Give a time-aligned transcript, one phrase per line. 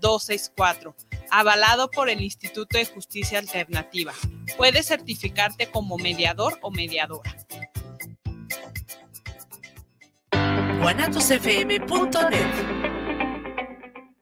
[0.00, 0.94] 264,
[1.30, 4.12] avalado por el Instituto de Justicia Alternativa.
[4.56, 7.36] Puedes certificarte como mediador o mediadora.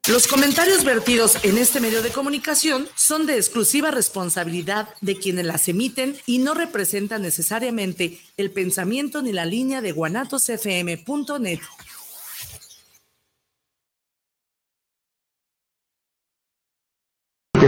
[0.08, 5.68] Los comentarios vertidos en este medio de comunicación son de exclusiva responsabilidad de quienes las
[5.68, 11.60] emiten y no representan necesariamente el pensamiento ni la línea de guanatosfm.net.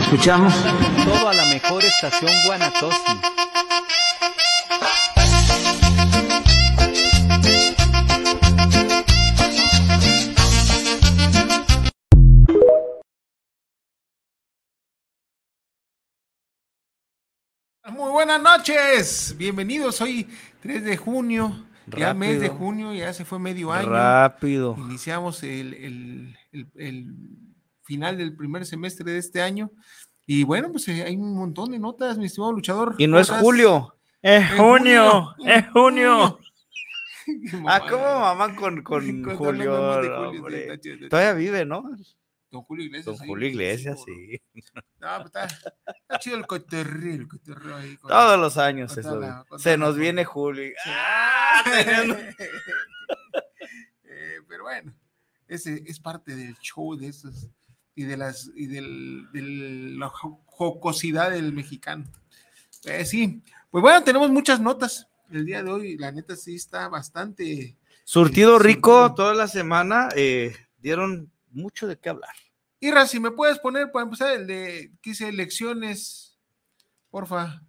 [0.01, 0.55] escuchamos.
[1.05, 2.99] Todo a la mejor estación Guanatosi.
[17.93, 20.29] Muy buenas noches, bienvenidos hoy
[20.61, 23.89] 3 de junio, ya mes de junio, ya se fue medio año.
[23.89, 24.77] Rápido.
[24.79, 27.15] Iniciamos el, el- el- el
[27.91, 29.69] final del primer semestre de este año
[30.27, 32.95] y bueno, pues eh, hay un montón de notas, mi estimado luchador.
[32.99, 36.39] Y no ¿Cómo es julio, es junio, es junio.
[37.67, 37.81] Ah.
[37.89, 39.03] ¿cómo mamá con, con
[39.37, 40.03] Julio?
[40.83, 41.85] sí, Todavía vive, ¿no?
[42.51, 43.07] Don Julio Iglesias.
[43.07, 44.41] Don sí, Julio Iglesias, sí.
[44.99, 47.97] No, pues está, está chido el cotorreo, el cotorreo ahí.
[47.99, 49.17] con- Todos los años eso.
[49.21, 50.73] la- Se la nos viene Julio.
[50.87, 51.63] ¡Ah!
[51.85, 52.17] teniendo-
[54.05, 54.93] Eh, pero bueno,
[55.47, 57.49] ese es parte del show de esos
[57.95, 59.43] y de las y del, de
[59.99, 62.05] la jo- jocosidad del mexicano.
[62.85, 65.97] Eh, sí, pues bueno, tenemos muchas notas el día de hoy.
[65.99, 67.77] La neta sí está bastante.
[68.05, 70.09] Surtido Sí, rico toda la semana.
[70.17, 72.35] eh, dieron mucho de qué hablar.
[72.81, 76.39] Ira, si me puedes poner para empezar el de que hice elecciones,
[77.11, 77.63] porfa.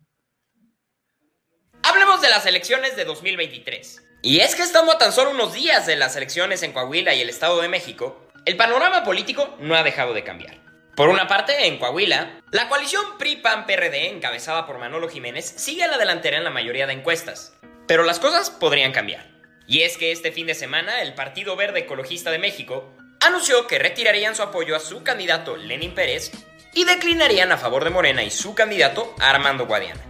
[1.84, 4.04] Hablemos de las elecciones de 2023.
[4.22, 7.22] Y es que estando a tan solo unos días de las elecciones en Coahuila y
[7.22, 10.56] el Estado de México, el panorama político no ha dejado de cambiar.
[10.96, 15.98] Por una parte, en Coahuila, la coalición PRI-PAN-PRD encabezada por Manolo Jiménez sigue a la
[15.98, 17.54] delantera en la mayoría de encuestas.
[17.88, 19.30] Pero las cosas podrían cambiar.
[19.68, 23.80] Y es que este fin de semana el Partido Verde Ecologista de México anunció que
[23.80, 26.32] retirarían su apoyo a su candidato Lenin Pérez
[26.74, 30.02] y declinarían a favor de Morena y su candidato Armando Guadiana.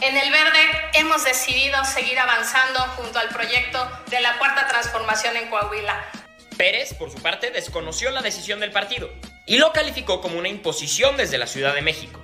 [0.00, 0.60] En el verde
[0.94, 6.06] hemos decidido seguir avanzando junto al proyecto de la cuarta transformación en Coahuila.
[6.56, 9.10] Pérez, por su parte, desconoció la decisión del partido
[9.46, 12.20] y lo calificó como una imposición desde la Ciudad de México.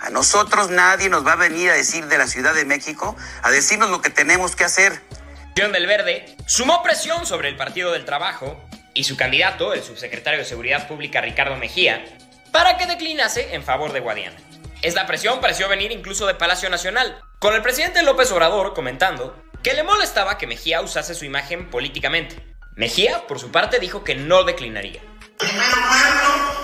[0.00, 3.50] A nosotros nadie nos va a venir a decir de la Ciudad de México, a
[3.50, 5.00] decirnos lo que tenemos que hacer.
[5.48, 8.60] Acción del Verde sumó presión sobre el Partido del Trabajo
[8.94, 12.04] y su candidato, el subsecretario de Seguridad Pública Ricardo Mejía,
[12.50, 14.36] para que declinase en favor de Guadiana.
[14.82, 19.74] Esta presión pareció venir incluso de Palacio Nacional, con el presidente López Obrador comentando que
[19.74, 22.51] le molestaba que Mejía usase su imagen políticamente.
[22.76, 25.02] Mejía, por su parte, dijo que no declinaría.
[25.38, 26.62] Primero muerto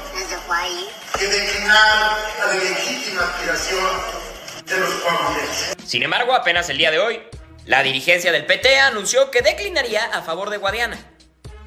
[1.19, 3.85] que declinar la legítima aspiración
[4.67, 5.85] de los.
[5.85, 7.21] Sin embargo, apenas el día de hoy,
[7.67, 10.99] la dirigencia del PT anunció que declinaría a favor de Guadiana.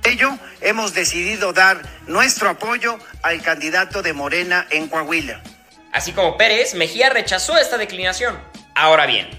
[0.04, 0.32] Ello
[0.62, 5.44] hemos decidido dar nuestro apoyo al candidato de Morena en Coahuila.
[5.94, 8.40] Así como Pérez, Mejía rechazó esta declinación.
[8.74, 9.30] Ahora bien,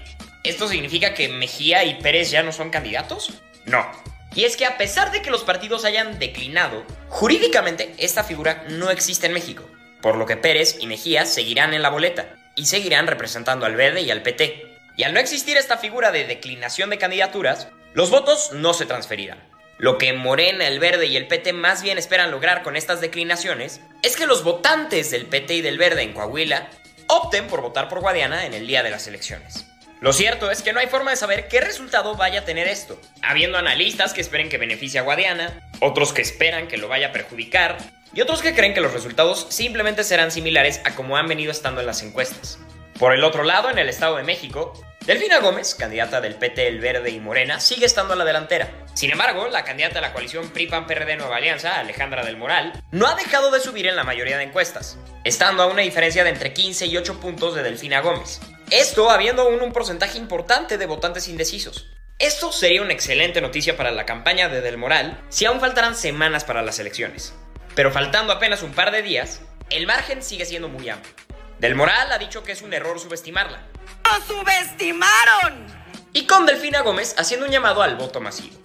[0.43, 3.33] ¿esto significa que Mejía y Pérez ya no son candidatos?
[3.65, 4.12] No.
[4.35, 8.89] Y es que a pesar de que los partidos hayan declinado, jurídicamente esta figura no
[8.89, 9.69] existe en México,
[10.01, 14.01] por lo que Pérez y Mejía seguirán en la boleta y seguirán representando al Verde
[14.01, 14.77] y al PT.
[14.95, 19.39] Y al no existir esta figura de declinación de candidaturas, los votos no se transferirán.
[19.77, 23.81] Lo que Morena, el Verde y el PT más bien esperan lograr con estas declinaciones
[24.01, 26.69] es que los votantes del PT y del Verde en Coahuila
[27.07, 29.65] opten por votar por Guadiana en el día de las elecciones.
[30.03, 32.99] Lo cierto es que no hay forma de saber qué resultado vaya a tener esto,
[33.21, 37.11] habiendo analistas que esperen que beneficie a Guadiana, otros que esperan que lo vaya a
[37.13, 37.77] perjudicar,
[38.13, 41.79] y otros que creen que los resultados simplemente serán similares a como han venido estando
[41.79, 42.59] en las encuestas.
[42.99, 44.73] Por el otro lado, en el Estado de México,
[45.05, 48.71] Delfina Gómez, candidata del PT, el Verde y Morena, sigue estando a la delantera.
[48.95, 53.15] Sin embargo, la candidata de la coalición PRI-PAN-PRD Nueva Alianza, Alejandra del Moral, no ha
[53.15, 56.87] dejado de subir en la mayoría de encuestas, estando a una diferencia de entre 15
[56.87, 58.41] y 8 puntos de Delfina Gómez.
[58.73, 61.85] Esto habiendo aún un porcentaje importante de votantes indecisos.
[62.17, 66.43] Esto sería una excelente noticia para la campaña de Del Moral si aún faltaran semanas
[66.43, 67.35] para las elecciones.
[67.75, 71.13] Pero faltando apenas un par de días, el margen sigue siendo muy amplio.
[71.59, 73.61] Del Moral ha dicho que es un error subestimarla.
[74.05, 75.67] ¡Lo subestimaron!
[76.11, 78.57] Y con Delfina Gómez haciendo un llamado al voto masivo.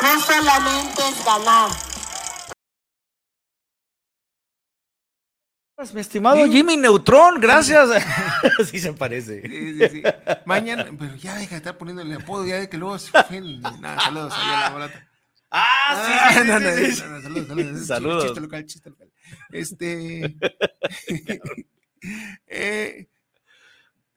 [0.00, 1.70] No solamente es ganar,
[5.94, 7.88] Mi estimado Jimmy Neutron, gracias.
[8.70, 9.40] sí se parece.
[9.40, 10.02] Sí, sí, sí.
[10.44, 13.62] Mañana, pero ya deja de estar poniéndole apodo, ya de que luego se ofenden.
[13.80, 14.90] Nada, saludos allá la.
[15.50, 17.86] Ah, sí, no, no, no, saludos, saludos.
[17.86, 18.24] Saludos.
[18.24, 19.10] Chiste local, chiste local.
[19.50, 20.36] Este.
[22.46, 23.08] eh,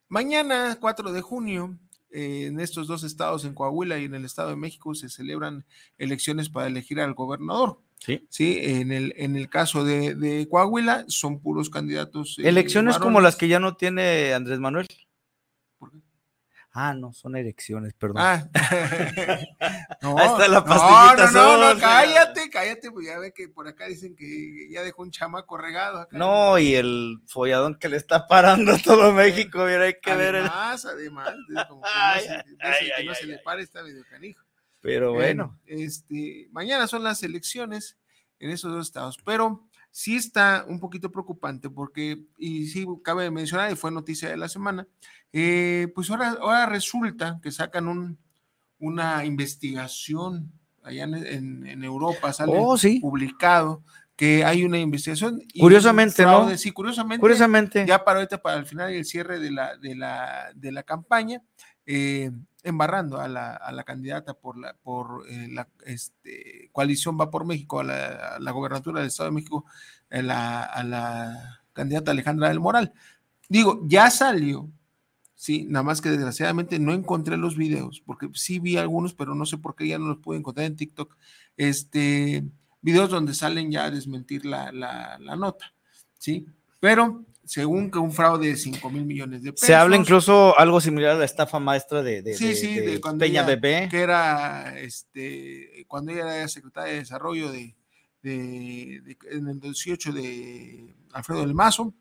[0.10, 1.78] mañana, 4 de junio,
[2.12, 5.66] eh, en estos dos estados, en Coahuila y en el Estado de México, se celebran
[5.98, 7.80] elecciones para elegir al gobernador.
[8.04, 8.28] Sí.
[8.30, 12.38] Sí, en el, en el caso de, de Coahuila, son puros candidatos.
[12.38, 14.88] eh, Elecciones como las que ya no tiene Andrés Manuel.
[15.78, 16.00] ¿Por qué?
[16.74, 18.18] Ah, no, son elecciones, perdón.
[18.20, 18.46] Ah.
[20.02, 23.86] no, Ahí está la pastillita no, no, cállate, cállate, pues ya ve que por acá
[23.86, 26.00] dicen que ya dejó un chamaco regado.
[26.00, 26.18] Acá.
[26.18, 30.36] No, y el folladón que le está parando a todo México, mira, hay que ver
[30.36, 30.42] el...
[30.46, 31.34] además, además,
[31.70, 34.44] como que no se, ay, ay, que ay, no se le pare está medio canijo.
[34.84, 37.98] Pero bueno, este, mañana son las elecciones
[38.40, 43.72] en esos dos estados, pero sí está un poquito preocupante porque, y sí cabe mencionar,
[43.72, 44.88] y fue noticia de la semana,
[45.32, 48.18] eh, pues ahora, ahora resulta que sacan un,
[48.80, 50.52] una investigación
[50.84, 53.00] allá en, en- en Europa, sale Oh, sí.
[53.00, 53.84] publicado
[54.18, 55.42] que hay una investigación.
[55.54, 56.38] y Curiosamente, un ¿no?
[56.40, 57.20] fraude, Sí, curiosamente.
[57.22, 60.72] curiosamente, Ya para ahorita, para el final y el cierre de la, de la, de
[60.72, 61.42] la campaña,
[61.86, 62.32] eh,
[62.64, 67.84] embarrando a la, candidata por la, por, eh, la este, coalición Va por México, a
[67.84, 69.66] la, a la gobernatura del Estado de México,
[70.10, 72.94] a la, a la candidata Alejandra del Moral.
[73.50, 74.70] Digo, ya salió,
[75.36, 79.46] sí, nada más que desgraciadamente no encontré los videos, porque sí vi algunos, pero no
[79.46, 81.18] sé por qué ya no los pude encontrar en TikTok.
[81.58, 82.46] Este,
[82.82, 84.72] videos donde salen ya a desmentir la
[85.38, 85.74] nota,
[86.18, 86.46] ¿sí?
[86.80, 89.68] Pero según que un fraude de 5 mil millones de pesos.
[89.68, 92.88] se habla incluso algo similar a la estafa maestra de, de, Sí, de- sí, de
[92.94, 93.88] de cuando Peña ella- Bebé.
[93.90, 97.76] que era este cuando ella era secretaria de desarrollo de,
[98.24, 101.94] en el 18 de Alfredo del Mazo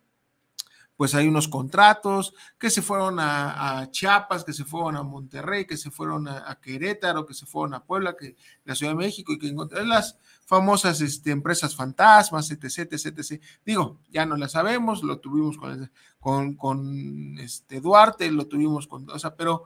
[0.96, 5.64] pues hay unos contratos que se fueron a, a Chiapas, que se fueron a Monterrey,
[5.64, 8.98] que se fueron a, a Querétaro, que se fueron a Puebla, que la Ciudad de
[8.98, 10.16] México y que encontré las
[10.46, 13.42] famosas este, empresas fantasmas, etc, etc, etc.
[13.64, 15.90] Digo, ya no la sabemos, lo tuvimos con,
[16.20, 19.64] con, con este Duarte, lo tuvimos con, o sea, pero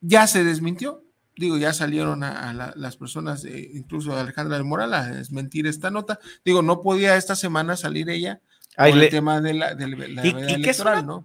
[0.00, 1.02] ya se desmintió.
[1.38, 5.06] Digo, ya salieron a, a la- las personas, eh, incluso a Alejandra del Moral, a
[5.08, 6.18] desmentir esta nota.
[6.44, 8.40] Digo, no podía esta semana salir ella
[8.76, 11.24] Ay, por le- el tema de la, de la Y- veda y electoral, una- ¿no?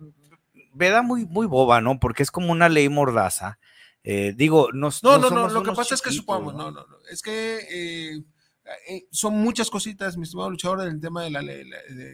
[0.74, 2.00] veda muy, muy boba, ¿no?
[2.00, 3.58] Porque es como una ley mordaza.
[4.04, 6.86] Eh, digo, no, No, no, no, somos lo que pasa es que supongamos, no, no,
[6.88, 8.24] no, es que eh,
[8.90, 11.66] eh, son muchas cositas, mi estimado luchador, en el tema de la, de,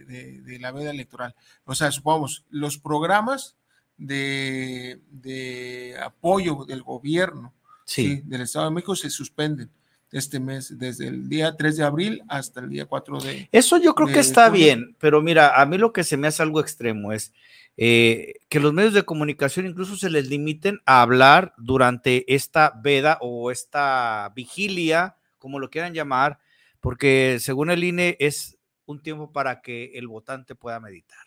[0.04, 1.34] de- de la veda electoral.
[1.64, 3.56] O sea, supongamos, los programas
[3.96, 7.54] de, de apoyo del gobierno
[7.84, 8.16] Sí.
[8.16, 9.70] sí, del Estado de México se suspenden
[10.12, 13.48] este mes, desde el día 3 de abril hasta el día 4 de...
[13.50, 16.42] Eso yo creo que está bien, pero mira, a mí lo que se me hace
[16.42, 17.32] algo extremo es
[17.80, 23.18] eh, que los medios de comunicación incluso se les limiten a hablar durante esta veda
[23.20, 26.40] o esta vigilia, como lo quieran llamar,
[26.80, 31.18] porque según el INE es un tiempo para que el votante pueda meditar.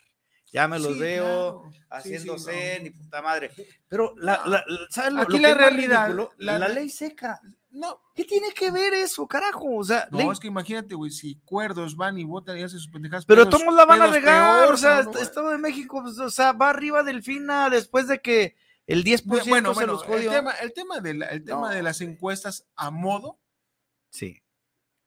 [0.51, 1.71] Ya me los Sí, veo claro.
[1.71, 2.83] Sí, sí, haciéndose, no.
[2.83, 3.51] ni puta madre.
[3.87, 7.39] Pero la, la- la- ¿sabes lo- Aquí lo que la realidad, la ley seca.
[7.71, 9.77] No, ¿Qué tiene que ver eso, carajo?
[9.77, 12.89] O sea, no, es que imagínate, güey, si cuerdos van y votan y hacen sus
[12.91, 13.25] pendejadas.
[13.25, 16.01] Pero pedos- todos la van a regar, peor, o sea, cabrón, est- Estado de México,
[16.03, 18.55] pues, o sea, va arriba del FINA después de que
[18.87, 20.31] el 10% Bueno, se bueno, los el jodió.
[20.31, 23.39] tema, el tema, de, la- el tema No, de las encuestas a modo,
[24.09, 24.41] Sí.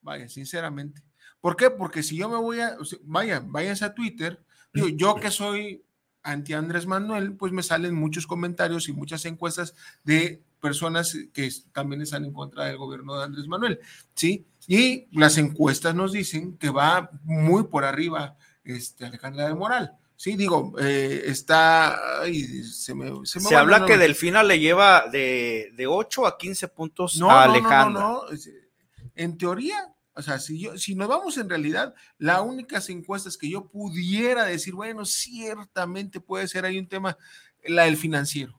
[0.00, 1.02] vaya, sinceramente.
[1.42, 1.68] ¿Por qué?
[1.70, 5.84] Porque si yo me voy a, o sea, vaya, váyanse a Twitter, yo que soy
[6.22, 12.00] anti Andrés Manuel, pues me salen muchos comentarios y muchas encuestas de personas que también
[12.00, 13.78] están en contra del gobierno de Andrés Manuel,
[14.14, 14.46] ¿sí?
[14.66, 19.92] Y las encuestas nos dicen que va muy por arriba este, Alejandra de Moral.
[20.16, 22.22] Sí, digo, eh, está.
[22.22, 23.98] ay, se me, se me Se habla que.
[23.98, 28.00] Delfina le lleva de, de 8 a 15 puntos No, a no, no, Alejandra.
[28.02, 28.50] No, no, es-
[29.14, 29.76] En teoría,
[30.14, 34.44] o sea, si, yo, si nos vamos en realidad, las únicas encuestas que yo pudiera
[34.46, 37.18] decir, bueno, ciertamente puede ser ahí un tema,
[37.64, 38.58] la del financiero.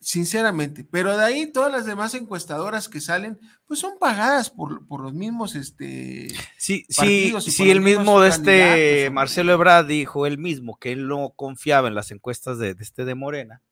[0.00, 5.02] Sinceramente, pero de ahí todas las demás encuestadoras que salen, pues son pagadas por, por
[5.02, 9.10] los mismos, este, Sí, sí, sí, el mismo de este.
[9.10, 13.04] Marcelo Ebrard dijo él mismo que él no confiaba en las encuestas de, de este
[13.04, 13.62] de Morena.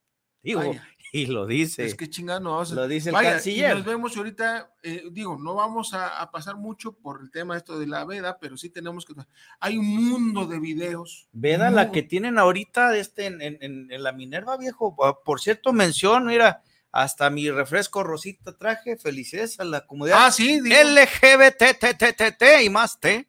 [0.42, 0.84] Digo, Vaya.
[1.22, 1.84] Y lo dice.
[1.84, 5.04] Es que chingada no vamos a- Lo dice el Vaya, y nos vemos ahorita, eh,
[5.10, 8.56] digo, no vamos a, a pasar mucho por el tema esto de la veda, pero
[8.56, 9.14] sí tenemos que.
[9.60, 11.28] Hay un mundo de videos.
[11.32, 14.96] Veda la que tienen ahorita este, en, en- en- en la Minerva, viejo.
[15.02, 18.96] Ah, Por cierto, mención, mira, hasta mi refresco rosita traje.
[18.96, 23.28] Felicidades a la comunidad Ah, sí, LGBTTTT y más T,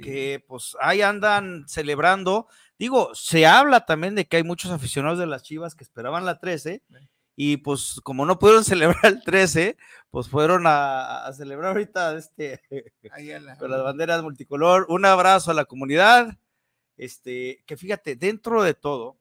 [0.00, 2.48] que pues ahí andan celebrando.
[2.78, 6.40] Digo, se habla también de que hay muchos aficionados de las Chivas que esperaban la
[6.40, 6.82] 13
[7.36, 9.76] y pues como no pudieron celebrar el 13,
[10.10, 12.60] pues fueron a, a celebrar ahorita este,
[13.10, 14.86] a la- con las banderas multicolor.
[14.88, 16.38] Un abrazo a la comunidad,
[16.96, 19.18] este, que fíjate, dentro de todo,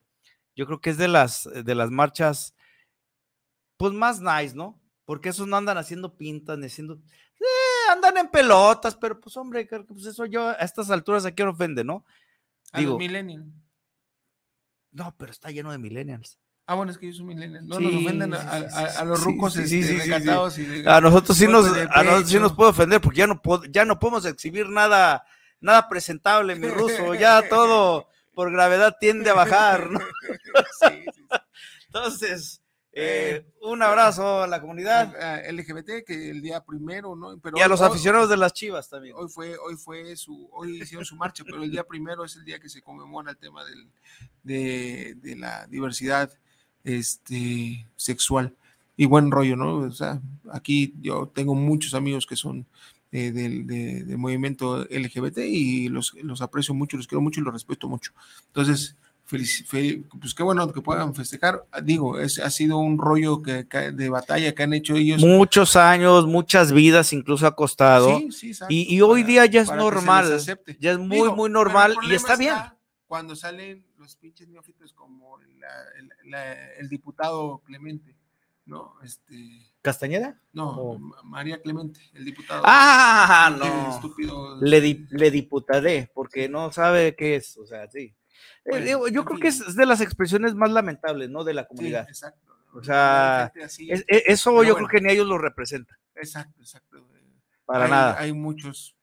[0.56, 2.54] yo creo que es de las, de las marchas,
[3.78, 4.80] pues más nice, ¿no?
[5.06, 6.94] Porque esos no andan haciendo pintas, ni haciendo,
[7.40, 11.26] eh, andan en pelotas, pero pues hombre, creo que pues eso yo a estas alturas
[11.26, 12.06] a quién ofende, ¿no?
[12.72, 13.48] a los millennials.
[14.92, 16.40] No, pero está lleno de millennials.
[16.66, 17.68] Ah, bueno, es que yo soy millennial.
[17.68, 21.02] No Sí, nos ofenden a, los rucos sí, sí, este, sí, recatados y de- A
[21.02, 24.26] nosotros sí nos, a nosotros sí nos puede ofender porque ya no, ya no podemos
[24.26, 25.26] exhibir nada,
[25.60, 27.14] nada presentable, mi ruso.
[27.16, 30.00] Ya todo por gravedad tiende a bajar, ¿no?
[31.88, 32.62] Entonces,
[32.94, 35.14] eh, un abrazo a la comunidad
[35.52, 37.38] LGBT que el día primero, ¿no?
[37.40, 39.16] Pero y a hoy- los hoy- aficionados de las chivas también.
[39.18, 42.46] Hoy fue, hoy fue su, hoy hicieron su marcha, pero el día primero es el
[42.46, 43.90] día que se conmemora el tema del,
[44.44, 46.32] de, de la diversidad
[46.84, 48.54] este, sexual
[48.98, 49.78] y buen rollo, ¿no?
[49.78, 50.22] O sea,
[50.52, 52.66] aquí yo tengo muchos amigos que son
[53.12, 57.44] eh, del, de- del movimiento LGBT y los, los aprecio mucho, los quiero mucho y
[57.44, 58.12] los respeto mucho.
[58.48, 58.96] Entonces,
[59.30, 61.64] felici- fe- pues qué bueno que puedan festejar.
[61.84, 65.22] Digo, es, ha sido un rollo que, que- de batalla que han hecho ellos.
[65.24, 68.18] Muchos años, muchas vidas incluso ha costado.
[68.20, 70.40] Sí, sí, exacto, y, y hoy para- día ya es normal.
[70.80, 72.54] Ya es muy, Digo, muy normal y problema está bien.
[73.08, 78.16] Cuando salen los pinches neófitos como la- el, la- el diputado Clemente,
[78.66, 78.96] ¿no?
[79.02, 80.40] Este, ¿Castañeda?
[80.54, 80.98] no.
[81.00, 82.62] Ma- María Clemente, el diputado.
[82.66, 83.96] Ah, no.
[83.96, 84.62] Estúpido.
[84.62, 87.58] Le, di- le diputaré porque no sabe qué es.
[87.58, 88.14] O sea, sí.
[88.66, 89.42] Eh, Bueno, yo creo fin.
[89.42, 91.44] que es de las expresiones más lamentables, ¿no?
[91.44, 92.08] De la Sí, comunidad.
[92.08, 92.54] exacto.
[92.74, 93.92] O sea, así.
[93.92, 94.88] Es- e- eso yo bueno.
[94.88, 95.98] creo que ni ellos lo representan.
[96.16, 97.08] Exacto, exacto.
[97.66, 98.20] Para hay, nada.
[98.20, 98.96] Hay muchos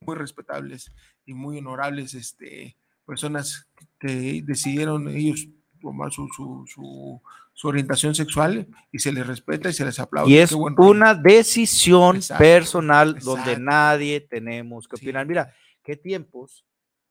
[0.00, 0.92] muy respetables
[1.26, 3.68] y muy honorables este, personas
[3.98, 5.46] que decidieron ellos
[5.80, 7.20] tomar su, su, su,
[7.52, 10.30] su orientación sexual y se les respeta y se les aplaude.
[10.30, 10.90] Y es Qué buen rollo.
[10.90, 13.60] una decisión Exacto, personal donde exacto.
[13.62, 15.06] nadie tenemos que Sí.
[15.06, 15.26] opinar.
[15.26, 16.64] Mira, qué tiempos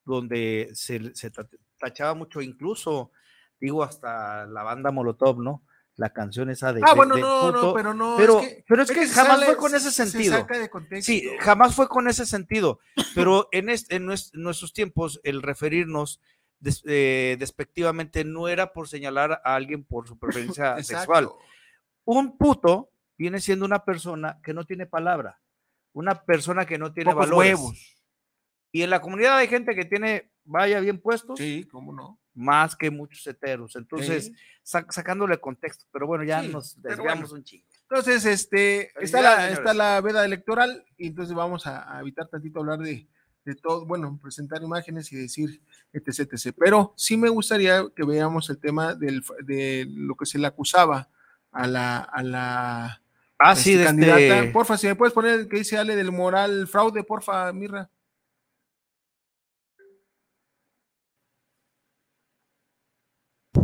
[0.06, 1.48] donde se, se ta-
[1.80, 3.12] tachaba mucho, incluso,
[3.60, 5.64] digo, hasta la banda Molotov, ¿no?
[5.96, 6.82] La canción esa de.
[6.86, 8.16] Ah, de- bueno, de no, puto, no, pero no.
[8.18, 10.36] pero- pero es que se jamás fue con ese se- sentido.
[10.36, 11.06] Se saca de contexto.
[11.12, 12.80] Sí, jamás fue con ese sentido,
[13.16, 16.22] pero en, este, en nues- nuestros tiempos el referirnos
[16.60, 21.30] des- eh, despectivamente no era por señalar a alguien por su preferencia sexual.
[22.06, 25.40] Un puto viene siendo una persona que no tiene palabra,
[25.94, 27.54] una persona que no tiene Pocos valores.
[27.56, 27.94] huevos.
[28.72, 32.20] Y en la comunidad hay gente que tiene, vaya bien puestos, Sí, cómo no.
[32.36, 33.76] más que muchos heteros.
[33.76, 34.34] Entonces, Sí.
[34.78, 37.40] sac- sacándole contexto, pero bueno, ya Sí, nos desviamos bueno.
[37.40, 37.66] un chingo.
[37.90, 39.58] Entonces, este, está la, señores.
[39.60, 43.08] está la veda electoral y entonces vamos a, a evitar tantito hablar de,
[43.48, 45.62] de todo, bueno, presentar imágenes y decir
[45.94, 46.54] etc, etc.
[46.60, 51.08] Pero sí me gustaría que veamos el tema del, de lo que se le acusaba
[51.52, 53.02] a la, a la
[53.40, 54.20] Ah, este, sí, de candidata.
[54.20, 57.90] este- Porfa, si me puedes poner el que dice Ale del moral fraude, porfa, Mirra.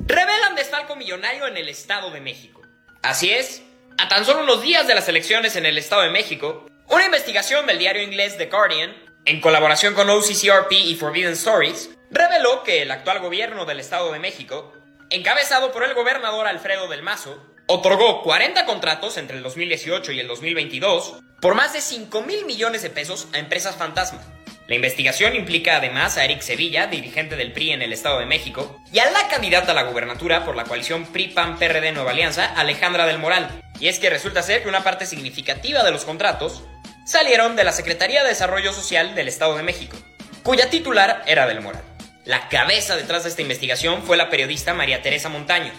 [0.08, 2.62] Revelan desfalco millonario en el Estado de México.
[3.02, 3.62] Así es,
[3.98, 7.66] a tan solo unos días de las elecciones en el Estado de México, una investigación
[7.68, 8.92] del diario inglés The Guardian,
[9.26, 14.20] en colaboración con OCCRP y Forbidden Stories, reveló que el actual gobierno del Estado de
[14.20, 14.74] México,
[15.10, 20.28] encabezado por el gobernador Alfredo del Mazo, otorgó 40 contratos entre el 2018 y el
[20.28, 24.22] 2022 por más de 5 mil millones de pesos a empresas fantasma.
[24.68, 28.82] La investigación implica además a Eric Sevilla, dirigente del PRI en el Estado de México,
[28.94, 33.20] y a la candidata a la gubernatura por la coalición PRI-PAN-PRD Nueva Alianza, Alejandra del
[33.20, 33.62] Moral.
[33.80, 36.64] Y es que resulta ser que una parte significativa de los contratos
[37.06, 39.98] salieron de la Secretaría de Desarrollo Social del Estado de México,
[40.42, 41.84] cuya titular era del Moral.
[42.26, 45.72] La cabeza detrás de esta investigación fue la periodista María Teresa Montaño,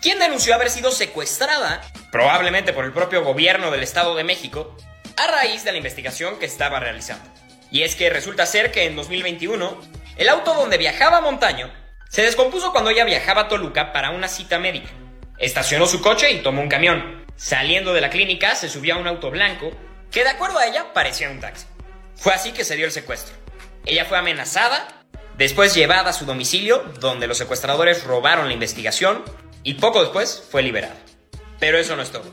[0.00, 4.76] quien denunció haber sido secuestrada, probablemente por el propio gobierno del Estado de México,
[5.16, 7.28] a raíz de la investigación que estaba realizando.
[7.70, 9.80] Y es que resulta ser que en 2021,
[10.16, 11.70] el auto donde viajaba Montaño
[12.08, 14.90] se descompuso cuando ella viajaba a Toluca para una cita médica.
[15.38, 17.24] Estacionó su coche y tomó un camión.
[17.36, 19.70] Saliendo de la clínica, se subió a un auto blanco
[20.10, 21.66] que, de acuerdo a ella, parecía un taxi.
[22.16, 23.34] Fue así que se dio el secuestro.
[23.86, 25.04] Ella fue amenazada,
[25.36, 29.24] después llevada a su domicilio, donde los secuestradores robaron la investigación,
[29.62, 30.96] y poco después fue liberada.
[31.58, 32.32] Pero eso no es todo.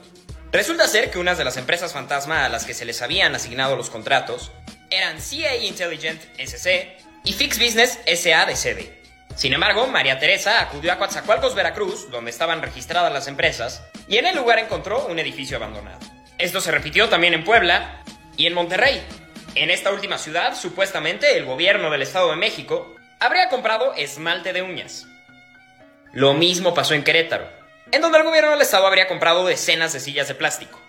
[0.51, 3.75] Resulta ser que unas de las empresas fantasma a las que se les habían asignado
[3.75, 4.51] los contratos
[4.89, 9.01] eran CA Intelligent SC y Fix Business SA de CD.
[9.35, 14.25] Sin embargo, María Teresa acudió a Coatzacoalcos, Veracruz, donde estaban registradas las empresas, y en
[14.25, 15.99] el lugar encontró un edificio abandonado.
[16.37, 18.03] Esto se repitió también en Puebla
[18.35, 19.01] y en Monterrey.
[19.55, 24.61] En esta última ciudad, supuestamente, el gobierno del Estado de México habría comprado esmalte de
[24.61, 25.07] uñas.
[26.13, 27.49] Lo mismo pasó en Querétaro.
[27.91, 30.79] en donde el gobierno del estado habría comprado decenas de sillas de plástico.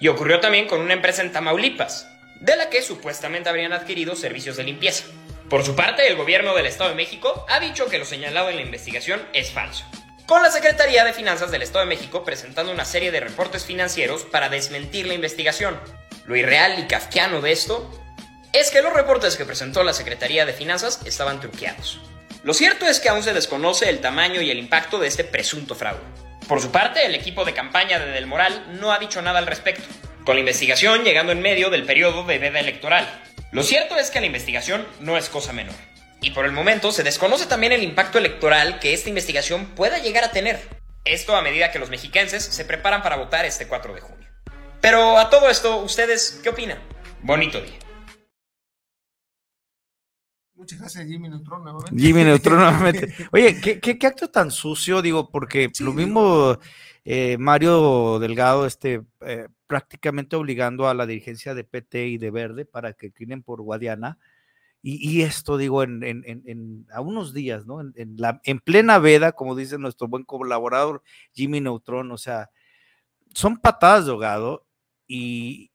[0.00, 2.08] Y ocurrió también con una empresa en Tamaulipas,
[2.40, 5.04] de la que supuestamente habrían adquirido servicios de limpieza.
[5.48, 8.56] Por su parte, el gobierno del Estado de México ha dicho que lo señalado en
[8.56, 9.84] la investigación es falso.
[10.26, 14.24] Con la Secretaría de Finanzas del Estado de México presentando una serie de reportes financieros
[14.24, 15.78] para desmentir la investigación.
[16.26, 17.88] Lo irreal y kafkiano de esto
[18.52, 22.00] es que los reportes que presentó la Secretaría de Finanzas estaban truqueados.
[22.42, 25.76] Lo cierto es que aún se desconoce el tamaño y el impacto de este presunto
[25.76, 26.02] fraude.
[26.48, 29.46] Por su parte, el equipo de campaña de Del Moral no ha dicho nada al
[29.46, 29.84] respecto,
[30.24, 33.08] con la investigación llegando en medio del periodo de veda electoral.
[33.52, 35.76] Lo cierto es que la investigación no es cosa menor.
[36.20, 40.24] Y por el momento se desconoce también el impacto electoral que esta investigación pueda llegar
[40.24, 40.60] a tener.
[41.04, 44.28] Esto a medida que los mexiquenses se preparan para votar este 4 de junio.
[44.80, 46.78] Pero a todo esto, ¿ustedes qué opinan?
[47.22, 47.78] Bonito día.
[50.54, 52.00] Muchas gracias, Jimmy Neutron, nuevamente.
[52.00, 53.14] Jimmy Neutron nuevamente.
[53.32, 55.02] Oye, ¿qué, qué, qué acto tan sucio?
[55.02, 56.58] Digo, porque Sí, lo mismo
[57.04, 62.64] eh, Mario Delgado, este, eh, prácticamente obligando a la dirigencia de PT y de Verde
[62.64, 64.18] para que inclinen por Guadiana.
[64.88, 67.80] Y, y esto, digo, en, en- en- en- a unos días, ¿no?
[67.80, 71.02] En, en la, en plena veda, como dice nuestro buen colaborador
[71.32, 72.50] Jimmy Neutron, o sea,
[73.34, 74.64] son patadas de ahogado
[75.08, 75.72] y,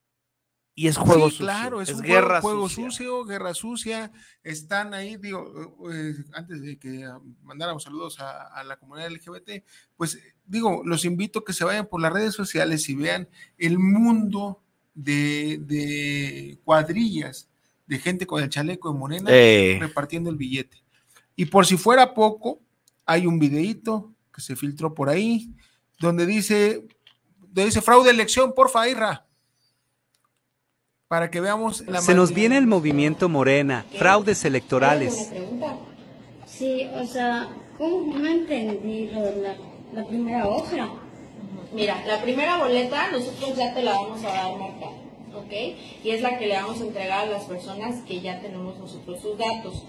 [0.75, 1.45] y es juego Sí, sucio.
[1.45, 2.85] claro, es, un guerra juego, sucia.
[2.89, 4.11] sucio, guerra sucia.
[4.43, 5.51] Están ahí, digo,
[5.93, 9.65] eh, antes de que ah, mandáramos saludos a, a la comunidad LGBT,
[9.97, 13.27] pues digo, los invito a que se vayan por las redes sociales y vean
[13.57, 14.63] el mundo
[14.93, 17.49] de, de cuadrillas
[17.91, 19.75] de gente con el chaleco de Morena Eh.
[19.81, 20.77] repartiendo el billete.
[21.35, 22.61] Y por si fuera poco,
[23.05, 25.51] hay un videíto que se filtró por ahí
[25.99, 26.87] donde dice,
[27.39, 29.25] donde dice fraude de elección, porfa, Irra.
[31.09, 35.27] Para que veamos la Se nos viene el movimiento Morena, fraudes electorales.
[35.29, 35.77] pregunta?
[36.45, 39.57] Sí, o sea, ¿cómo no entendí lo de la,
[39.93, 40.89] la primera hoja?
[41.73, 44.91] Mira, la primera boleta nosotros ya te la vamos a dar marcada,
[45.35, 45.53] ¿ok?
[46.03, 49.21] Y es la que le vamos a entregar a las personas que ya tenemos nosotros
[49.21, 49.83] sus datos.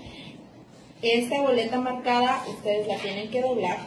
[1.03, 3.79] Esta boleta marcada ustedes la tienen que doblar,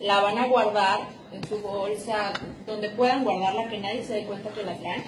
[0.00, 1.00] la van a guardar
[1.32, 2.32] en su bolsa,
[2.66, 5.04] donde puedan guardarla, que nadie se dé cuenta que la traen.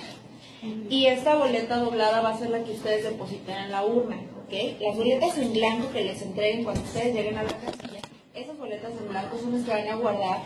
[0.91, 4.81] Y esta boleta doblada va a ser la que ustedes depositen en la urna, ¿ok?
[4.81, 8.01] Las boletas en blanco que les entreguen cuando ustedes lleguen a la casilla,
[8.35, 10.41] esas boletas en blanco son las que van a guardar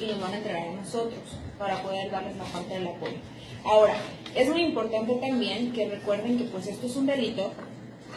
[0.00, 1.20] y nos van a entregar a nosotros
[1.58, 3.18] para poder darles la parte del apoyo.
[3.64, 3.94] Ahora,
[4.34, 7.52] es muy importante también que recuerden que pues esto es un delito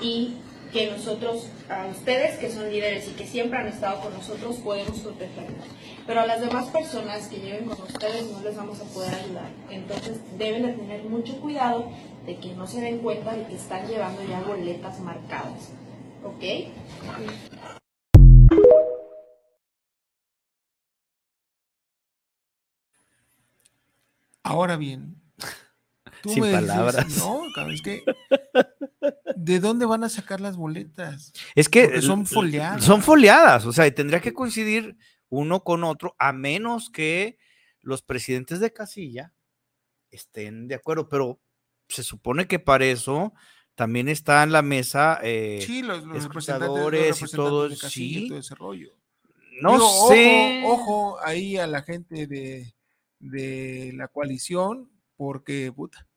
[0.01, 0.36] y
[0.71, 4.99] que nosotros, a ustedes que son líderes y que siempre han estado con nosotros, podemos
[4.99, 5.65] protegerlos.
[6.08, 9.49] Pero a las demás personas que lleven con ustedes no les vamos a poder ayudar.
[9.69, 11.91] Entonces deben de tener mucho cuidado
[12.25, 15.71] de que no se den cuenta de que están llevando ya boletas marcadas.
[16.23, 16.69] ¿Ok?
[24.43, 25.21] Ahora bien,
[26.21, 27.17] tú Sin me dices, palabras.
[27.17, 28.03] no, cabrón, es que
[29.36, 31.34] ¿de dónde van a sacar las boletas?
[31.55, 32.84] Es que Porque son foliadas.
[32.84, 34.97] Son foliadas, o sea, y tendría que coincidir
[35.29, 37.38] uno con otro, a menos que
[37.81, 39.34] los presidentes de casilla
[40.12, 41.39] estén de acuerdo, pero
[41.88, 43.34] se supone que para eso
[43.75, 46.27] también está en la mesa eh, Sí, los, los y
[47.36, 48.27] todo, de casilla sí.
[48.27, 48.93] todo ese rollo.
[49.62, 50.63] No Digo, sé.
[50.65, 50.73] Ojo,
[51.13, 52.73] ojo ahí a la gente de,
[53.19, 56.07] de la coalición, porque, puta,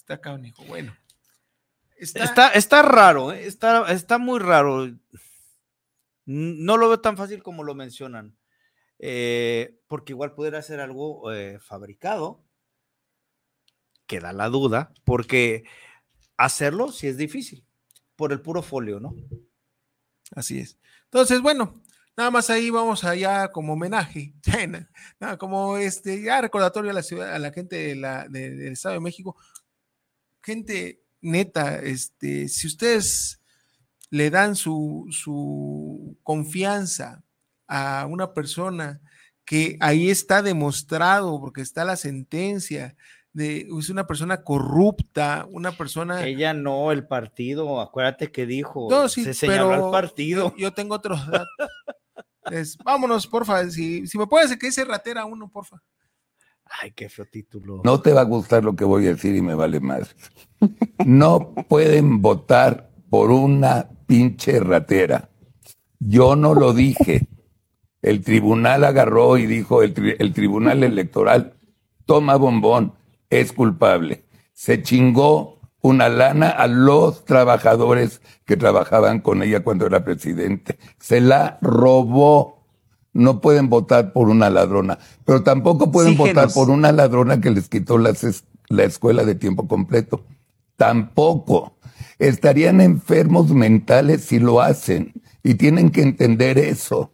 [0.00, 0.64] está canijo.
[0.64, 0.96] Bueno,
[1.96, 3.46] está, Está, está raro, ¿eh?
[3.46, 4.88] está, está muy raro.
[6.26, 8.36] No lo veo tan fácil como lo mencionan,
[8.98, 12.44] eh, porque igual pudiera ser algo eh, fabricado,
[14.06, 15.64] queda la duda, porque
[16.36, 17.64] hacerlo sí es difícil,
[18.16, 19.14] por el puro folio, ¿no?
[20.34, 20.78] Así es.
[21.04, 21.74] Entonces, bueno,
[22.16, 24.34] nada más ahí vamos allá como homenaje,
[25.18, 28.72] nada, como este, ya recordatorio a la ciudad, a la gente de la- de- del
[28.72, 29.36] Estado de México.
[30.42, 33.40] Gente neta, este, si ustedes
[34.10, 37.22] le dan su, su confianza
[37.68, 39.00] a una persona
[39.44, 42.96] que ahí está demostrado, porque está la sentencia,
[43.32, 46.24] de, es una persona corrupta, una persona...
[46.24, 50.50] Ella no, el partido, acuérdate que dijo, No, sí, se señaló pero al partido.
[50.50, 51.48] Yo, yo tengo otros datos.
[52.50, 53.68] Es, vámonos, porfa.
[53.70, 55.80] Si, si me puedes que dice ratera uno, porfa.
[56.80, 57.82] Ay, qué feo título.
[57.84, 60.14] No te va a gustar lo que voy a decir y me vale más.
[61.06, 65.30] No pueden votar por una pinche ratera.
[65.98, 67.26] Yo no lo dije.
[68.02, 71.54] El tribunal agarró y dijo, el, el tribunal electoral
[72.04, 72.94] toma bombón,
[73.30, 74.24] es culpable.
[74.52, 80.78] Se chingó una lana a los trabajadores que trabajaban con ella cuando era presidente.
[80.98, 82.59] Se la robó.
[83.12, 87.68] No pueden votar por una ladrona, pero tampoco pueden votar por una ladrona que les
[87.68, 90.24] quitó las es- la escuela de tiempo completo.
[90.76, 91.76] Tampoco.
[92.18, 97.12] Estarían enfermos mentales si lo hacen y tienen que entender eso.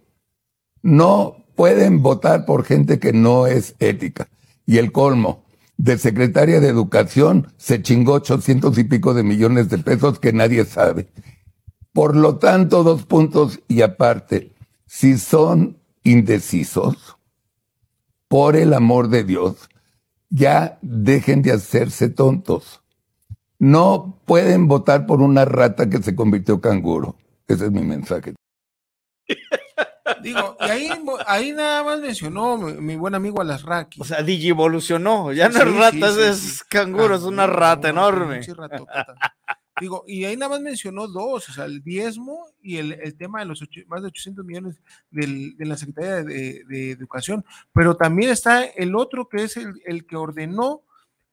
[0.83, 4.29] No pueden votar por gente que no es ética.
[4.67, 5.45] Y el colmo,
[5.79, 10.65] de secretaria de Educación se chingó 800 y pico de millones de pesos que nadie
[10.65, 11.09] sabe.
[11.93, 14.53] Por lo tanto, dos puntos y aparte,
[14.87, 17.17] si son indecisos,
[18.29, 19.69] por el amor de Dios,
[20.31, 22.83] ya dejen de hacerse tontos.
[23.59, 27.17] No pueden votar por una rata que se convirtió canguro.
[27.49, 28.35] Ese es mi mensaje.
[30.23, 30.91] Digo, y ahí,
[31.27, 34.01] ahí nada más mencionó mi, mi buen amigo Alasraqui.
[34.01, 35.33] O sea, digivolucionó.
[35.33, 36.65] Ya no Sí, es rata, sí, es, sí, es sí.
[36.69, 38.41] canguro, es una rata no, enorme.
[39.81, 43.41] Digo, y ahí nada más mencionó dos, o sea, el diezmo y el, el tema
[43.41, 47.95] de los ocho- más de 800 millones del- de la Secretaría de, de Educación, pero
[47.97, 50.83] también está el otro que es el, el que ordenó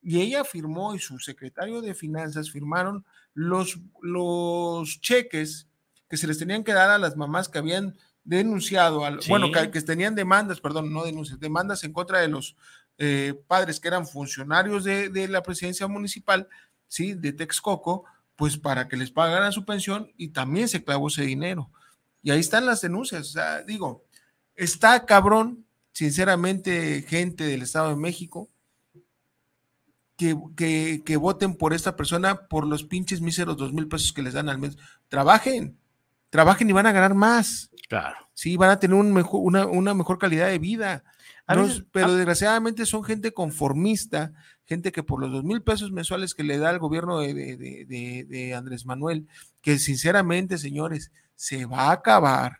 [0.02, 5.68] y ella firmó y su secretario de Finanzas firmaron los, los cheques
[6.10, 9.30] que se les tenían que dar a las mamás que habían denunciado, al, Sí.
[9.30, 12.56] bueno, que, que tenían demandas, perdón, no denuncias, demandas en contra de los
[12.98, 16.48] eh, padres que eran funcionarios de, de la presidencia municipal,
[16.88, 17.14] ¿sí?
[17.16, 18.04] De Texcoco,
[18.36, 21.70] pues para que les pagaran su pensión y también se clavó ese dinero.
[22.22, 23.22] Y ahí están las denuncias.
[23.30, 24.04] O sea, digo,
[24.56, 28.50] está cabrón, sinceramente, gente del Estado de México,
[30.18, 34.22] que, que, que voten por esta persona por los pinches míseros dos mil pesos que
[34.22, 34.78] les dan al mes.
[35.10, 35.78] Trabajen,
[36.30, 37.70] trabajen y van a ganar más.
[37.90, 38.18] Claro.
[38.34, 41.04] Sí, van a tener un mejor, una, una mejor calidad de vida.
[41.46, 44.34] A No, veces- pero desgraciadamente son gente conformista,
[44.66, 48.26] gente que por los dos mil pesos mensuales que le da el gobierno de, de-
[48.26, 49.28] de- Andrés Manuel,
[49.62, 52.60] que sinceramente, señores, se va a acabar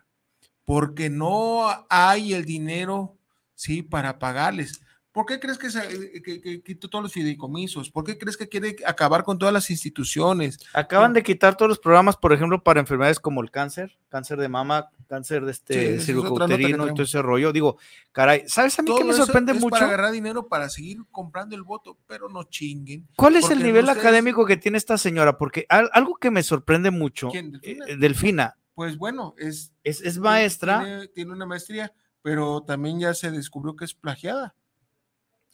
[0.66, 3.18] porque no hay el dinero,
[3.56, 4.82] sí, para pagarles.
[5.14, 7.92] ¿Por qué crees que, se- que- que quitó todos los fideicomisos?
[7.92, 10.58] ¿Por qué crees que quiere acabar con todas las instituciones?
[10.74, 14.50] Acaban de quitar todos los programas, por ejemplo, para enfermedades como el cáncer, cáncer de
[14.50, 17.54] mama, cáncer de Sí, este es que circouterino y todo ese rollo.
[17.54, 17.78] Digo,
[18.12, 19.70] caray, ¿sabes a mí que Todo me eso sorprende es mucho?
[19.70, 23.08] para agarrar dinero para seguir comprando el voto, pero no chinguen.
[23.16, 25.38] ¿Cuál es el nivel ustedes- académico que tiene esta señora?
[25.38, 27.52] Porque al- algo que me sorprende mucho, ¿Quién?
[27.52, 27.86] ¿Delfina?
[27.88, 33.14] eh, Delfina, Pues bueno, es, es, es maestra, Tiene, tiene una maestría, pero también ya
[33.14, 34.56] se descubrió que es plagiada.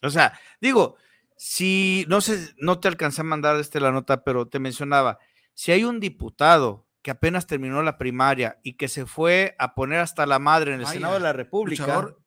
[0.02, 0.98] O sea, digo,
[1.38, 5.20] si, no sé, no te alcancé a mandar este la nota, pero te mencionaba,
[5.54, 10.00] si hay un diputado que apenas terminó la primaria y que se fue a poner
[10.00, 12.22] hasta la madre en el Senado de la República, luchador.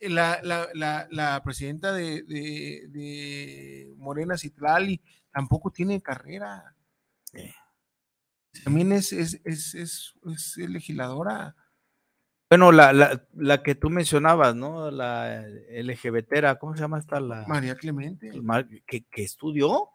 [0.00, 6.74] La, la, la, la presidenta de, de, de Morena Citlali tampoco tiene carrera.
[8.64, 11.54] También es, es, es, es, es legisladora.
[12.48, 14.90] Bueno, la, la, la que tú mencionabas, ¿no?
[14.90, 17.18] La LGBTera, ¿cómo se llama esta?
[17.20, 18.30] La, María Clemente.
[18.86, 19.70] Que, que estudió.
[19.72, 19.92] O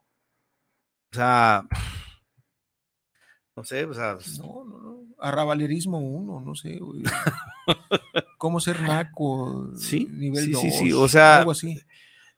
[1.14, 1.64] sea,
[3.56, 5.02] no sé, o sea, No, no, no.
[5.20, 6.78] Arrabalerismo uno, no sé.
[6.80, 7.04] güey.
[8.38, 9.72] ¿Cómo ser naco?
[9.76, 11.80] Sí, Nivel sí, sí, sí, dos, o sea, Algo así.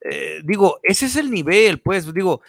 [0.02, 2.42] eh, digo, ese es el nivel, pues, digo,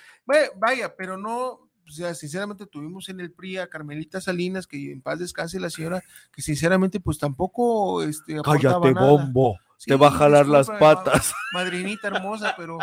[0.57, 5.01] Vaya, pero no, o sea, sinceramente tuvimos en el PRI a Carmelita Salinas, que en
[5.03, 9.07] paz descanse la señora, que sinceramente pues tampoco este, cállate, nada.
[9.11, 11.35] bombo, Sí, te va a jalar las patas.
[11.53, 12.79] Madrinita hermosa, pero,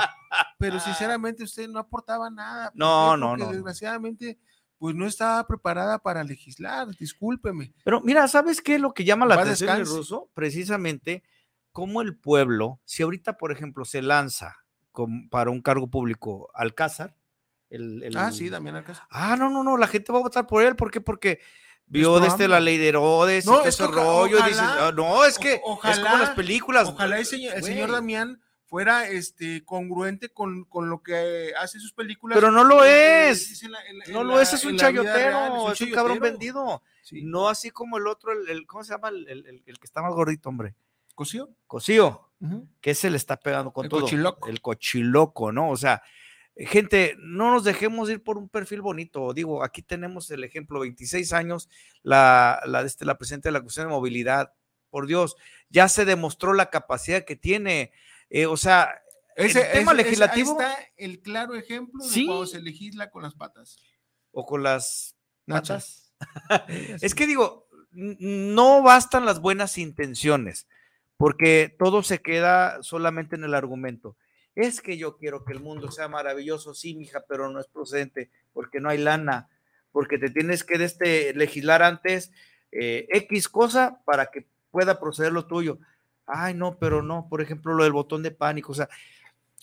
[0.59, 2.69] pero sinceramente usted no aportaba nada.
[2.71, 3.49] ¿Por No, no, no.
[3.51, 4.37] Desgraciadamente,
[4.77, 7.73] pues no estaba preparada para legislar, discúlpeme.
[7.83, 10.29] Pero mira, ¿sabes qué es lo que llama la atención, ruso?
[10.33, 11.23] Precisamente,
[11.71, 14.57] cómo el pueblo, si ahorita, por ejemplo, se lanza
[14.91, 17.15] con- para un cargo público Alcázar,
[17.71, 19.07] el, el- Ah, sí, Damián Alcázar.
[19.09, 21.01] Ah, no, no, no, la gente va a votar por él, ¿por qué?
[21.01, 21.39] Porque
[21.87, 22.65] vio pro desde la AMLO.
[22.65, 25.61] ley de Herodes No, ese rollo, dices, "Ah, no, es que es
[25.99, 26.87] como las películas.
[26.89, 27.99] Ojalá el señor, el señor güey".
[27.99, 32.35] Damián fuera este congruente con, con lo que hace sus películas.
[32.37, 33.49] Pero no lo es.
[33.49, 35.81] dice en la- en la- No lo la- es, es un la chayotero, real, es
[35.81, 36.81] un cabrón vendido.
[37.01, 37.21] Sí.
[37.23, 39.09] No así como el otro, el, el- ¿cómo se llama?
[39.09, 40.75] El, el- que está más gordito, hombre.
[41.15, 41.49] ¿Cosío?
[41.67, 42.65] Cosío, Ujú.
[42.79, 44.01] que se le está pegando con El todo.
[44.01, 44.47] cochiloco.
[44.47, 45.69] El cochiloco, ¿no?
[45.69, 46.01] O sea,
[46.57, 49.33] gente, no nos dejemos ir por un perfil bonito.
[49.33, 51.69] Digo, aquí tenemos el ejemplo, 26 años,
[52.03, 54.53] la, la, este, la presidenta de la Comisión de Movilidad.
[54.89, 55.35] Por Dios,
[55.69, 57.91] ya se demostró la capacidad que tiene.
[58.29, 59.01] Eh, o sea,
[59.35, 62.25] Ese, el tema ese- ese- legislativo ahí está el claro ejemplo de Sí.
[62.25, 63.77] cuando se legisla con las patas.
[64.33, 65.15] o con las
[65.47, 66.13] patas.
[67.01, 70.67] Es que digo, no bastan las buenas intenciones,
[71.17, 74.15] porque todo se queda solamente en el argumento.
[74.55, 78.29] Es que yo quiero que el mundo sea maravilloso, sí, mija, pero no es procedente,
[78.53, 79.49] porque no hay lana,
[79.91, 82.31] porque te tienes que este, legislar antes
[82.71, 85.79] eh, X cosa para que pueda proceder lo tuyo.
[86.25, 88.89] Ay, no, pero no, por ejemplo, lo del botón de pánico, o sea.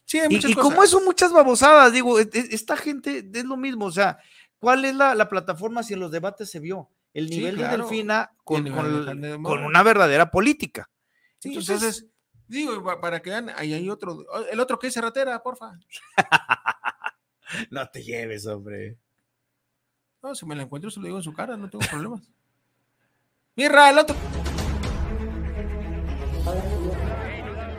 [0.05, 0.85] Sí, hay y, muchas y como cosas.
[0.85, 4.19] eso, muchas babosadas, digo, e- e- esta gente es lo mismo, o sea,
[4.59, 6.89] ¿cuál es la, la plataforma si en los debates se vio?
[7.15, 7.69] El Sí, nivel de.
[7.69, 9.21] Delfina con, nivel con
[9.61, 10.89] de una verdadera política.
[11.39, 12.07] Sí, Entonces- entonces,
[12.49, 15.73] digo, pa- para que vean, ahí hay otro, el otro que es ratera, porfa.
[17.71, 18.99] No te lleves, hombre.
[20.23, 22.31] No, si me la encuentro, se lo digo en su cara, no tengo problemas.
[23.57, 24.15] Mirra, el otro.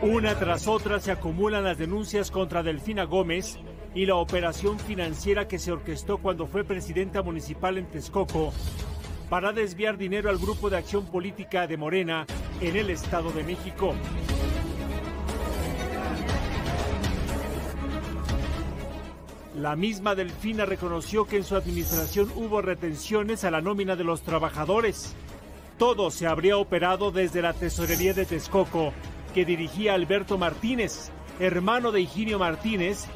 [0.01, 3.59] Una tras otra se acumulan las denuncias contra Delfina Gómez
[3.93, 8.53] y la operación financiera que se orquestó cuando fue presidenta municipal en Texcoco
[9.29, 12.25] para desviar dinero al Grupo de Acción Política de Morena
[12.61, 13.93] en el Estado de México.
[19.59, 24.21] La misma Delfina reconoció que en su administración hubo retenciones a la nómina de los
[24.21, 25.13] trabajadores.
[25.77, 28.93] Todo se habría operado desde la tesorería de Texcoco,
[29.33, 33.07] que dirigía Alberto Martínez, hermano de Higinio Martínez,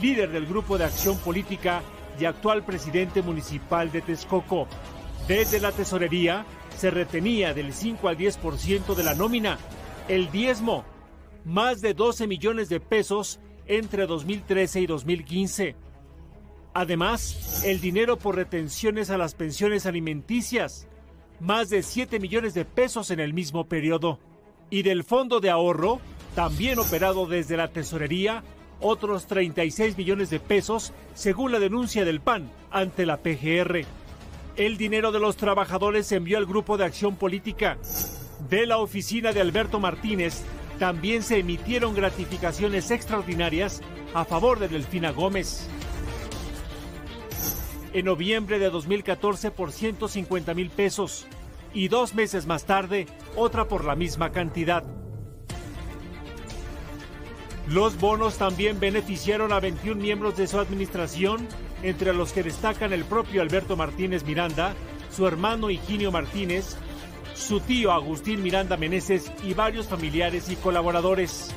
[0.00, 1.82] líder del Grupo de Acción Política
[2.18, 4.66] y actual presidente municipal de Texcoco.
[5.28, 6.44] Desde la tesorería
[6.76, 9.56] se retenía del 5 al 10% de la nómina,
[10.08, 10.84] el diezmo,
[11.44, 13.38] más de 12 millones de pesos
[13.68, 15.91] entre 2013 y 2015.
[16.74, 20.88] Además, el dinero por retenciones a las pensiones alimenticias,
[21.40, 24.18] más de 7 millones de pesos en el mismo periodo.
[24.70, 26.00] Y del fondo de ahorro,
[26.34, 28.42] también operado desde la tesorería,
[28.80, 33.84] otros 36 millones de pesos, según la denuncia del PAN ante la PGR.
[34.56, 37.76] El dinero de los trabajadores se envió al grupo de acción política.
[38.48, 40.42] De la oficina de Alberto Martínez
[40.78, 43.82] también se emitieron gratificaciones extraordinarias
[44.14, 45.68] a favor de Delfina Gómez.
[47.94, 51.26] En noviembre de 2014 por 150 mil pesos
[51.74, 54.82] y dos meses más tarde otra por la misma cantidad.
[57.68, 61.46] Los bonos también beneficiaron a 21 miembros de su administración,
[61.82, 64.72] entre los que destacan el propio Alberto Martínez Miranda,
[65.10, 66.78] su hermano Higinio Martínez,
[67.34, 71.54] su tío Agustín Miranda Meneses y varios familiares y colaboradores.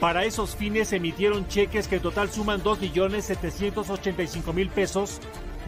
[0.00, 5.20] Para esos fines emitieron cheques que en total suman 2.785.000 pesos,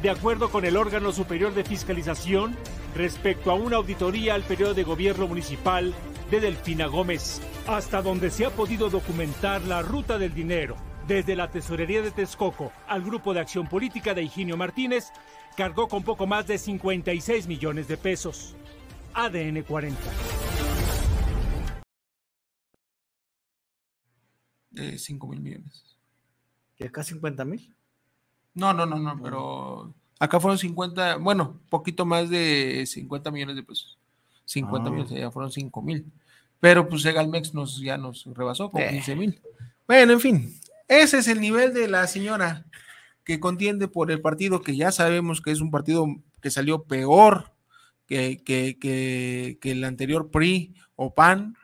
[0.03, 2.57] de acuerdo con el órgano superior de fiscalización,
[2.95, 5.93] respecto a una auditoría al periodo de gobierno municipal
[6.31, 10.77] de Delfina Gómez, hasta donde se ha podido documentar la ruta del dinero.
[11.09, 15.11] Desde la tesorería de Texcoco al grupo de acción política de Higinio Martínez,
[15.57, 18.55] cargó con poco más de 56 millones de pesos.
[19.15, 19.99] ADN 40.
[24.71, 25.99] De 5 mil millones.
[26.79, 27.75] ¿De acá 50 mil?
[28.55, 33.63] No, no, no, no, pero acá fueron 50, bueno, poquito más de 50 millones de
[33.63, 33.99] pesos.
[34.47, 34.93] 50 Ah.
[34.93, 36.07] millones, ya fueron 5 mil.
[36.61, 38.89] Pero pues Segalmex nos, ya nos rebasó con Eh.
[38.91, 39.41] 15 mil.
[39.87, 42.65] Bueno, en fin, ese es el nivel de la señora
[43.25, 46.07] que contiende por el partido que ya sabemos que es un partido
[46.41, 47.53] que salió peor
[48.07, 51.55] que, que, que, que el anterior PRI o PAN,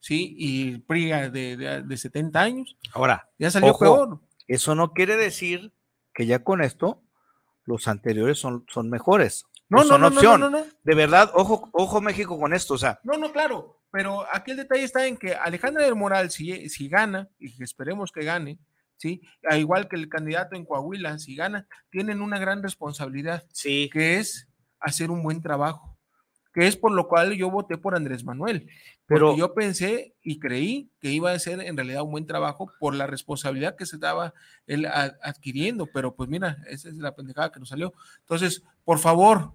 [0.00, 0.34] ¿sí?
[0.38, 2.76] Y PRI de, de, de 70 años.
[2.94, 4.20] Ahora, Ya salió ojo, peor.
[4.48, 5.70] Eso no quiere decir
[6.14, 7.02] que ya con esto
[7.64, 9.46] los anteriores son, son mejores.
[9.68, 10.40] No, no, son no, opción.
[10.40, 10.66] no, no, no.
[10.82, 12.74] De verdad, ojo, ojo México con esto.
[12.74, 16.30] O sea, No, no, claro, pero aquí el detalle está en que Alejandra del Moral,
[16.30, 18.58] si, si gana, y que esperemos que gane,
[18.96, 19.22] ¿sí?
[19.48, 23.90] Al igual que el candidato en Coahuila, si gana, tienen una gran responsabilidad, sí.
[23.92, 24.48] que es
[24.80, 25.91] hacer un buen trabajo,
[26.52, 28.68] que es por lo cual yo voté por Andrés Manuel,
[29.06, 32.70] Pero- porque yo pensé y creí que iba a ser en realidad un buen trabajo
[32.78, 34.34] por la responsabilidad que se estaba
[34.66, 37.92] él adquiriendo, pero pues mira, esa es la pendejada que nos salió.
[38.20, 39.52] Entonces, por favor,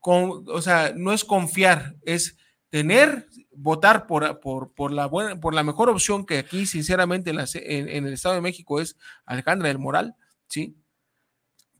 [0.00, 2.36] con, o sea, no es confiar, es
[2.70, 7.36] tener, votar por, por, por, la, buena, por la mejor opción que aquí, sinceramente, en,
[7.36, 10.14] la en- en el Estado de México es Alejandra del Moral,
[10.48, 10.76] ¿sí?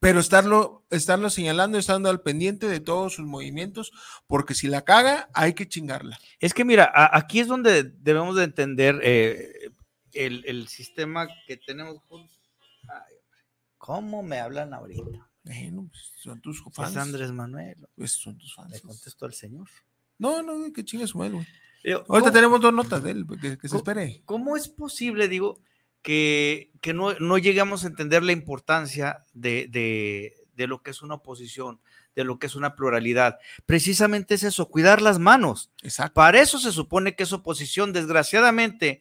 [0.01, 3.93] Pero estarlo, estarlo señalando, estando al pendiente de todos sus movimientos,
[4.27, 6.19] porque si la caga, hay que chingarla.
[6.39, 9.71] Es que mira, a- aquí es donde debemos de entender eh,
[10.13, 11.99] el, el sistema que tenemos.
[12.89, 13.15] Ay,
[13.77, 15.31] ¿Cómo me hablan ahorita?
[15.45, 16.91] Bueno, pues, son tus fans.
[16.93, 17.77] Es Andrés Manuel.
[17.95, 18.71] Pues son tus fans.
[18.73, 19.69] Le contesto al señor.
[20.19, 21.47] No, no, que chingue su madre, güey.
[21.95, 24.23] Ahorita ¿cómo- tenemos dos notas de él, que, que se ¿Cómo- espere.
[24.25, 25.63] ¿Cómo es posible, digo,
[26.03, 31.01] que, que no, no llegamos a entender la importancia de, de- de lo que es
[31.01, 31.81] una oposición,
[32.15, 33.39] de lo que es una pluralidad?
[33.67, 35.71] Precisamente es eso, cuidar las manos.
[35.83, 36.15] Exacto.
[36.15, 37.93] Para eso se supone que es oposición.
[37.93, 39.01] Desgraciadamente,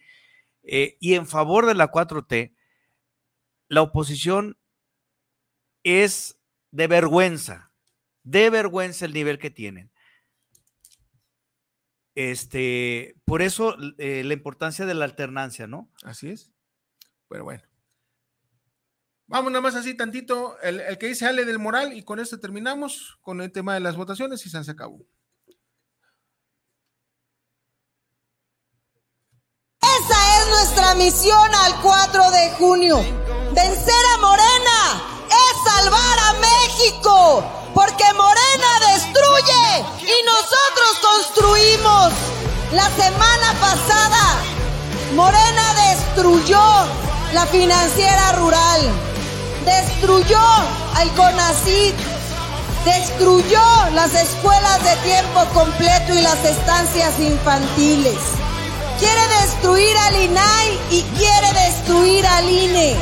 [0.63, 2.53] eh, y en favor de la 4T,
[3.67, 4.57] la oposición
[5.83, 6.37] es
[6.71, 7.71] de vergüenza,
[8.23, 9.91] de vergüenza el nivel que tienen.
[12.15, 15.89] este, por eso eh, la importancia de la alternancia, ¿no?
[16.03, 16.51] Así es.
[17.29, 17.63] Pero bueno.
[19.27, 22.39] Vamos nada más así tantito, el, el que dice Ale del Moral, y con esto
[22.39, 25.05] terminamos con el tema de las votaciones y se acabó.
[29.79, 32.97] Esa es nuestra misión al 4 de junio.
[33.53, 34.79] Vencer a Morena
[35.29, 42.13] es salvar a México, porque Morena destruye y nosotros construimos.
[42.71, 44.41] La semana pasada,
[45.13, 48.81] Morena destruyó la financiera rural,
[49.65, 50.41] destruyó
[50.95, 51.95] al CONACIT,
[52.85, 53.61] destruyó
[53.93, 58.17] las escuelas de tiempo completo y las estancias infantiles.
[58.99, 62.97] Quiere destruir al INAI y quiere destruir al INE.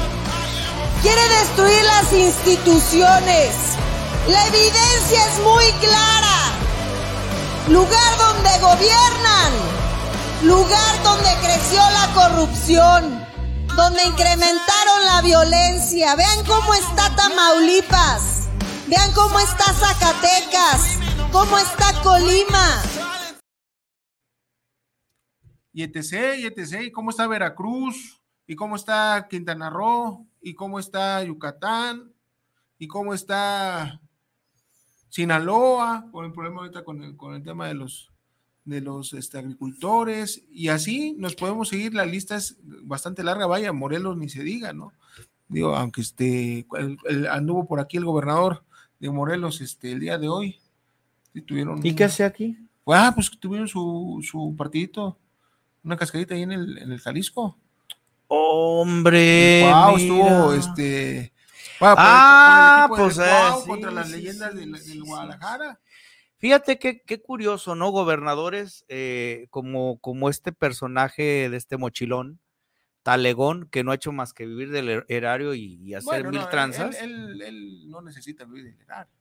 [1.02, 3.50] Quiere destruir las instituciones.
[4.28, 6.52] La evidencia es muy clara.
[7.70, 9.54] Lugar donde gobiernan.
[10.44, 13.27] Lugar donde creció la corrupción.
[13.78, 16.16] Donde incrementaron la violencia.
[16.16, 18.50] Vean cómo está Tamaulipas.
[18.88, 21.00] Vean cómo está Zacatecas.
[21.32, 22.82] Cómo está Colima
[25.78, 30.80] y etc, y etc, y cómo está Veracruz, y cómo está Quintana Roo, y cómo
[30.80, 32.16] está Yucatán,
[32.80, 34.02] y cómo está
[35.10, 38.12] Sinaloa, con el problema ahorita con el, con el tema de los,
[38.68, 43.72] de los este, agricultores, y así nos podemos seguir, la lista es bastante larga, vaya,
[43.74, 44.94] Morelos ni se diga, ¿no?
[45.48, 48.64] Digo, aunque este, el, el, anduvo por aquí el gobernador
[49.00, 50.60] de Morelos este, el día de hoy.
[51.34, 52.58] ¿Y, tuvieron, ¿Y qué hace aquí?
[52.86, 55.18] Ah, pues tuvieron su, su partidito
[55.88, 57.58] una cascadita ahí en el, en el Jalisco.
[58.28, 59.64] Hombre.
[59.64, 61.34] Wow, estuvo este.
[61.80, 65.80] Wow, ah, por, pues wow, eh, contra sí, las sí, leyendas sí, del, Guadalajara.
[66.40, 67.90] Fíjate qué, qué curioso, ¿no?
[67.90, 72.40] Gobernadores eh, como, como este personaje de este mochilón,
[73.04, 76.32] Talegón, que no ha hecho más que vivir del er, erario y, y hacer Bueno,
[76.32, 77.02] mil no, tranzas.
[77.02, 79.14] Él, él- él no necesita vivir del erario.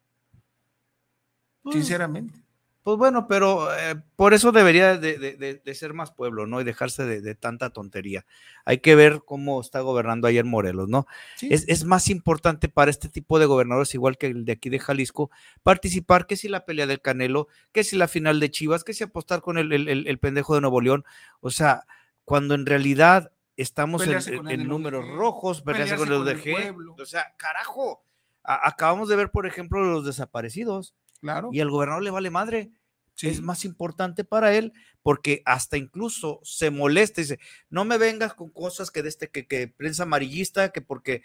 [1.62, 2.40] Pues, Sinceramente.
[2.86, 6.60] Pues bueno, pero eh, por eso debería de, de- de- de ser más pueblo, ¿no?
[6.60, 8.24] Y dejarse de, de tanta tontería.
[8.64, 11.08] Hay que ver cómo está gobernando ayer Morelos, ¿no?
[11.34, 11.48] Sí.
[11.50, 14.78] Es, es más importante para este tipo de gobernadores, igual que el de aquí de
[14.78, 15.32] Jalisco,
[15.64, 19.02] participar que si la pelea del Canelo, que si la final de Chivas, que si
[19.02, 21.04] apostar con el, el- el- el pendejo de Nuevo León.
[21.40, 21.86] O sea,
[22.24, 26.52] cuando en realidad estamos en, números rojos, pelearse con el UDG.
[26.52, 26.94] pueblo.
[27.00, 28.04] O sea, carajo.
[28.44, 30.94] A- acabamos de ver, por ejemplo, los desaparecidos.
[31.26, 31.50] Claro.
[31.52, 32.70] Y al gobernador le vale madre.
[33.14, 33.28] Sí.
[33.28, 37.38] Es más importante para él porque hasta incluso se molesta y dice,
[37.70, 41.22] no me vengas con cosas que de este, que, que prensa amarillista, que porque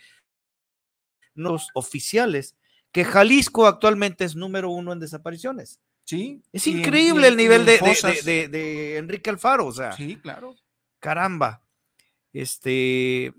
[1.33, 2.55] los oficiales,
[2.93, 5.81] que Jalisco actualmente es número uno en desapariciones.
[6.05, 6.41] Sí.
[6.53, 7.79] Es en- increíble el nivel de-
[8.25, 10.55] de- de Enrique Alfaro, o sea, Sí, claro.
[10.99, 11.61] caramba.
[12.33, 13.33] Este,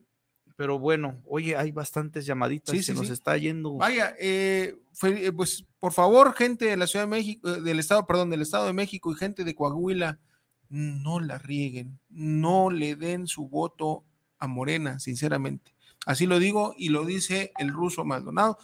[0.62, 3.12] pero bueno, oye, hay bastantes llamaditas, Sí, se sí, nos sí.
[3.14, 3.72] está yendo.
[3.78, 7.80] Vaya, eh, fue- eh, pues por favor, gente de la Ciudad de México, eh, del
[7.80, 10.20] Estado, perdón, del Estado de México y gente de Coahuila,
[10.68, 14.04] no la rieguen, no le den su voto
[14.38, 15.74] a Morena, sinceramente.
[16.06, 18.56] Así lo digo y lo dice el ruso Maldonado.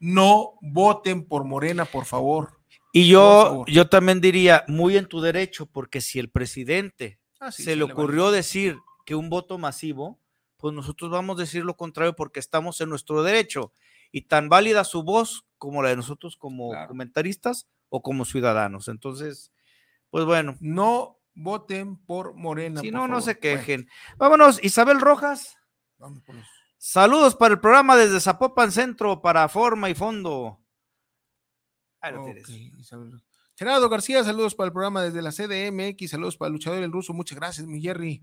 [0.00, 2.54] No voten por Morena, por favor.
[2.94, 3.70] Y yo, favor.
[3.70, 7.70] yo también diría, muy en tu derecho, porque si el presidente Ah, sí, se se
[7.72, 7.92] le le vale.
[7.92, 10.18] ocurrió decir que un voto masivo,
[10.62, 13.72] pues nosotros vamos a decir lo contrario porque estamos en nuestro derecho.
[14.12, 16.88] Y tan válida su voz como la de nosotros como Claro.
[16.88, 18.86] comentaristas o como ciudadanos.
[18.88, 19.52] Entonces,
[20.10, 22.80] pues bueno, No voten por Morena.
[22.80, 23.88] si por no, no se Bueno, quejen.
[24.18, 25.56] Vámonos, Isabel Rojas.
[25.98, 26.12] los-
[26.78, 30.60] Saludos para el programa desde Zapopan Centro para Forma y Fondo.
[32.00, 32.44] Ahí lo tienes.
[32.44, 33.22] Ok, Isabel.
[33.56, 37.12] Gerardo García, saludos para el programa desde la CDMX, saludos para el luchador el ruso,
[37.12, 38.22] muchas gracias, mi Jerry.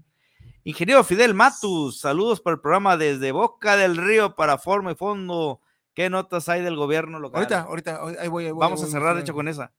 [0.63, 5.61] Ingeniero Fidel Matus, saludos para el programa desde Boca del Río para Forma y Fondo.
[5.93, 7.39] ¿Qué notas hay del gobierno local?
[7.41, 9.73] Ahorita, ahorita, ahí voy, ahí voy, Vamos ahí a cerrar, de hecho, con esa.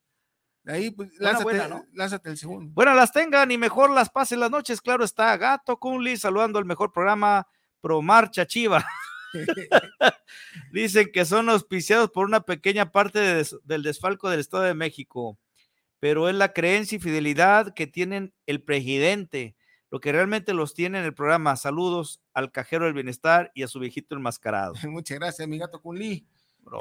[0.67, 1.85] Ahí, pues, lánzate, buena, ¿no?
[1.95, 2.73] lánzate el segundo.
[2.75, 4.81] Buenas las tengan y mejor las pasen las noches.
[4.83, 7.47] Claro está, Gato Kunli saludando el mejor programa
[7.81, 8.85] Pro Marcha Chiva.
[10.73, 14.75] Dicen que son auspiciados por una pequeña parte de des- del desfalco del Estado de
[14.75, 15.39] México,
[15.99, 19.57] pero es la creencia y fidelidad que tienen el presidente,
[19.91, 21.57] lo que realmente los tiene en el programa.
[21.57, 24.75] Saludos al cajero del bienestar y a su viejito enmascarado.
[24.89, 26.27] Muchas gracias, mi gato Kunli.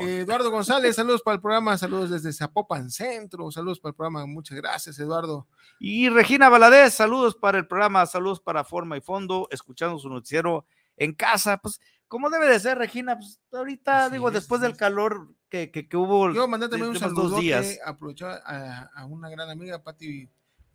[0.02, 4.26] Eh, Eduardo González, saludos para el programa, saludos desde Zapopan Centro, saludos para el programa,
[4.26, 5.48] muchas gracias, Eduardo.
[5.80, 10.66] Y Regina Valadez, saludos para el programa, saludos para Forma y Fondo, escuchando su noticiero
[10.98, 14.76] en casa, pues como debe de ser, Regina, pues ahorita Así digo, es, después del
[14.76, 17.80] calor que, que, que hubo Yo mandé también un saludo días.
[17.86, 20.30] aprovechar a, a una gran amiga, Pati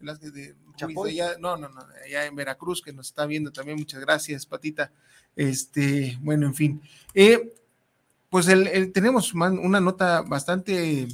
[0.05, 1.11] Velázquez de Ruiz, Chapoy.
[1.20, 4.92] allá- no, no, no, allá en Veracruz, que nos está viendo también, muchas gracias, Patita.
[5.34, 6.82] Este, bueno, en fin.
[7.14, 7.55] Eh,
[8.30, 11.09] pues el, el- tenemos man- una nota bastante.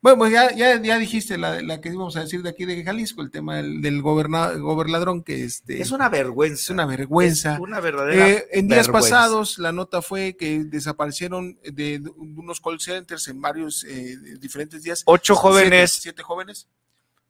[0.00, 2.84] Bueno, pues ya, ya, ya dijiste la, la que íbamos a decir de aquí de
[2.84, 6.62] Jalisco, el tema del, del goberna- gobernadrón, que este, Es una vergüenza.
[6.64, 7.54] es una vergüenza.
[7.54, 9.10] Es una verdadera Eh, en días vergüenza.
[9.16, 14.82] pasados, la nota fue que desaparecieron de, de unos call centers en varios eh, diferentes
[14.82, 15.02] días.
[15.06, 15.90] Ocho Siete- jóvenes.
[16.02, 16.68] Siete, jóvenes.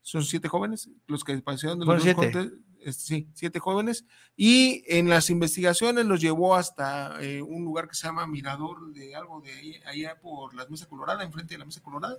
[0.05, 2.51] Son siete jóvenes los que desaparecieron de los dos siete.
[2.81, 4.05] Este, sí, siete jóvenes.
[4.37, 9.17] Y en las investigaciones los llevó hasta eh, un lugar que se llama Mirador de
[9.17, 12.19] algo de ahí, allá por la Mesa Colorada, enfrente de la Mesa Colorada.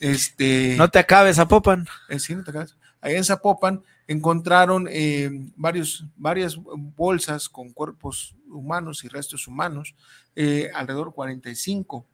[0.00, 1.86] Este, No te acabes, Zapopan.
[2.08, 2.76] eh, sí, no te acabas.
[3.00, 9.94] Allá en Zapopan encontraron eh, varios, varias bolsas con cuerpos humanos y restos humanos,
[10.34, 12.04] eh, alrededor 45.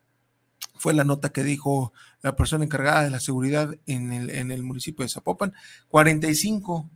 [0.79, 4.63] Fue la nota que dijo la persona encargada de la seguridad en el, en el
[4.63, 5.55] municipio de Zapopan.
[5.89, 6.89] 45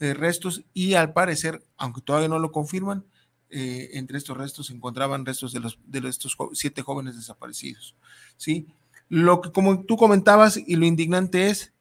[0.00, 3.04] eh, restos y al parecer, aunque todavía no lo confirman,
[3.48, 7.94] eh, entre estos restos se encontraban restos de, los, de estos siete jóvenes desaparecidos.
[8.36, 8.66] ¿sí?
[9.08, 11.72] Lo que, como tú comentabas, y lo indignante es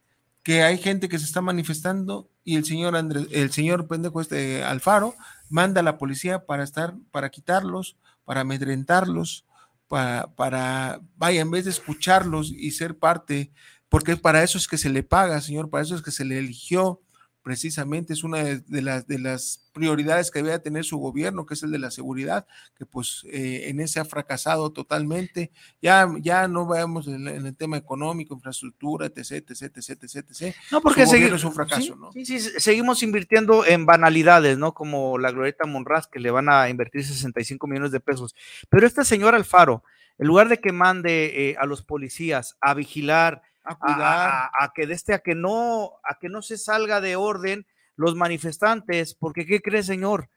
[0.43, 4.63] que hay gente que se está manifestando y el señor Andrés, el señor pendejo este
[4.63, 5.15] Alfaro
[5.49, 9.45] manda a la policía para estar, para quitarlos, para amedrentarlos,
[9.87, 13.51] para, para, vaya, en vez de escucharlos y ser parte,
[13.89, 16.39] porque para eso es que se le paga, señor, para eso es que se le
[16.39, 17.01] eligió,
[17.45, 21.53] precisamente es una de, de las, de las prioridades que debe tener su gobierno, que
[21.53, 25.51] es el de la seguridad, que pues eh, en ese ha fracasado totalmente.
[25.79, 30.55] Ya, ya no veamos en, en el tema económico, infraestructura, etc, etc, etc, etc.
[30.71, 32.11] No, porque Su gobierno segui- es un fracaso, sí, ¿no?
[32.13, 34.73] Sí, sí, se- seguimos invirtiendo en banalidades, ¿no?
[34.73, 38.33] Como la Glorieta Monraz, que le van a invertir 65 millones de pesos.
[38.69, 39.83] Pero este señor Alfaro,
[40.17, 44.29] en lugar de que mande eh, a los policías a vigilar, A cuidar.
[44.29, 47.65] a- a que de este, a que no, a que no se salga de orden
[47.95, 50.29] los manifestantes, porque ¿qué cree, señor?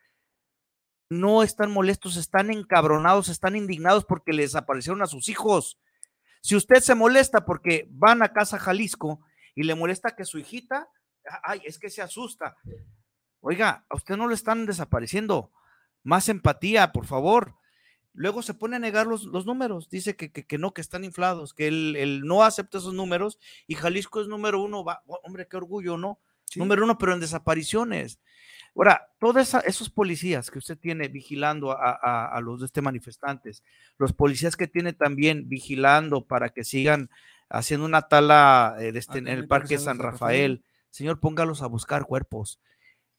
[1.11, 5.79] No están molestos, están encabronados, están indignados porque les desaparecieron a sus hijos.
[6.43, 9.21] Si usted se molesta porque van a casa Jalisco
[9.55, 10.89] y le molesta que su hijita,
[11.43, 12.57] ay, es que se asusta.
[13.41, 15.51] Oiga, a usted no lo están desapareciendo.
[16.05, 17.57] Más empatía, por favor.
[18.19, 19.89] Luego se pone a negar los, los números.
[19.89, 23.39] Dice que, que, que no, que están inflados, que él, él no acepta esos números
[23.69, 24.83] y Jalisco es número uno.
[24.85, 26.19] Va- hombre, qué orgullo, ¿no?
[26.57, 28.19] Número uno, pero en desapariciones.
[28.75, 33.63] Ahora, todos esos policías que usted tiene vigilando a, a- a los de este manifestantes,
[33.99, 37.11] los policías que tiene también vigilando para que sigan
[37.49, 42.61] haciendo una tala eh, este- en el Parque San Rafael, señor, póngalos a buscar cuerpos.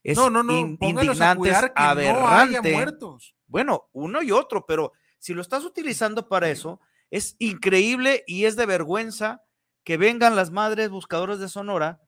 [0.02, 2.72] Es No, no, no, in- póngalos a indignante, que no haya aberrante.
[2.72, 3.34] muertos.
[3.50, 6.80] Bueno, uno y otro, pero si lo estás utilizando para eso,
[7.10, 9.42] es increíble y es de vergüenza
[9.84, 12.00] que vengan las madres buscadoras de Sonora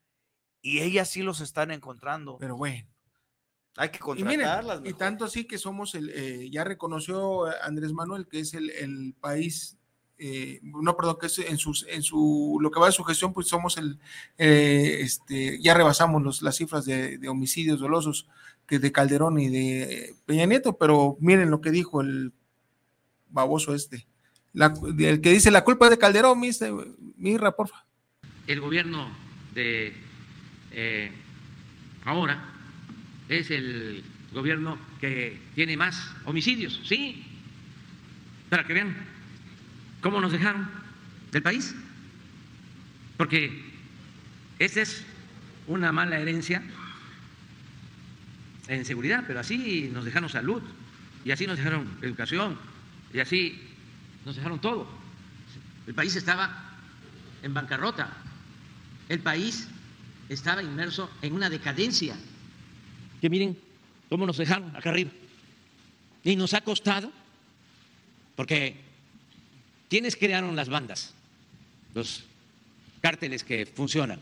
[0.63, 2.39] y ellas sí los están encontrando.
[2.39, 2.89] Pero bueno.
[3.77, 4.79] Hay que Y miren, contratarlas.
[4.81, 4.99] y mejor.
[4.99, 9.79] tanto así que somos el, eh, ya reconoció Andrés Manuel que es el, el país,
[10.19, 13.33] eh, no, perdón, que es en sus, en su, lo que va de su gestión,
[13.33, 13.99] pues somos el,
[14.39, 18.29] eh, este, ya rebasamos los, las cifras de, de homicidios dolosos
[18.67, 22.33] que de Calderón y de Peña Nieto, pero miren lo que dijo el
[23.29, 24.07] baboso este,
[24.55, 26.41] el que dice la culpa es de Calderón,
[27.17, 27.85] Mirra, porfa.
[28.47, 29.11] el gobierno
[29.55, 29.95] de
[30.73, 31.11] eh,
[32.05, 32.43] ahora
[33.29, 37.25] es el gobierno que tiene más homicidios, sí,
[38.49, 38.97] para que vean
[40.01, 40.69] cómo nos dejaron
[41.31, 41.75] del país,
[43.17, 43.63] porque
[44.59, 45.05] esta es
[45.67, 46.63] una mala herencia
[48.69, 50.63] en seguridad, pero así nos dejaron salud,
[51.25, 52.59] y así nos dejaron educación,
[53.13, 53.61] y así
[54.25, 54.87] nos dejaron todo.
[55.87, 56.71] El país estaba
[57.43, 58.13] en bancarrota,
[59.09, 59.69] el país
[60.29, 62.17] estaba inmerso en una decadencia.
[63.21, 63.59] Que miren
[64.09, 65.11] cómo nos dejaron acá arriba.
[66.25, 67.13] Y nos ha costado,
[68.37, 68.77] porque
[69.91, 71.15] ¿quiénes crearon las bandas?
[71.95, 72.25] Los
[73.01, 74.21] cárteles que funcionan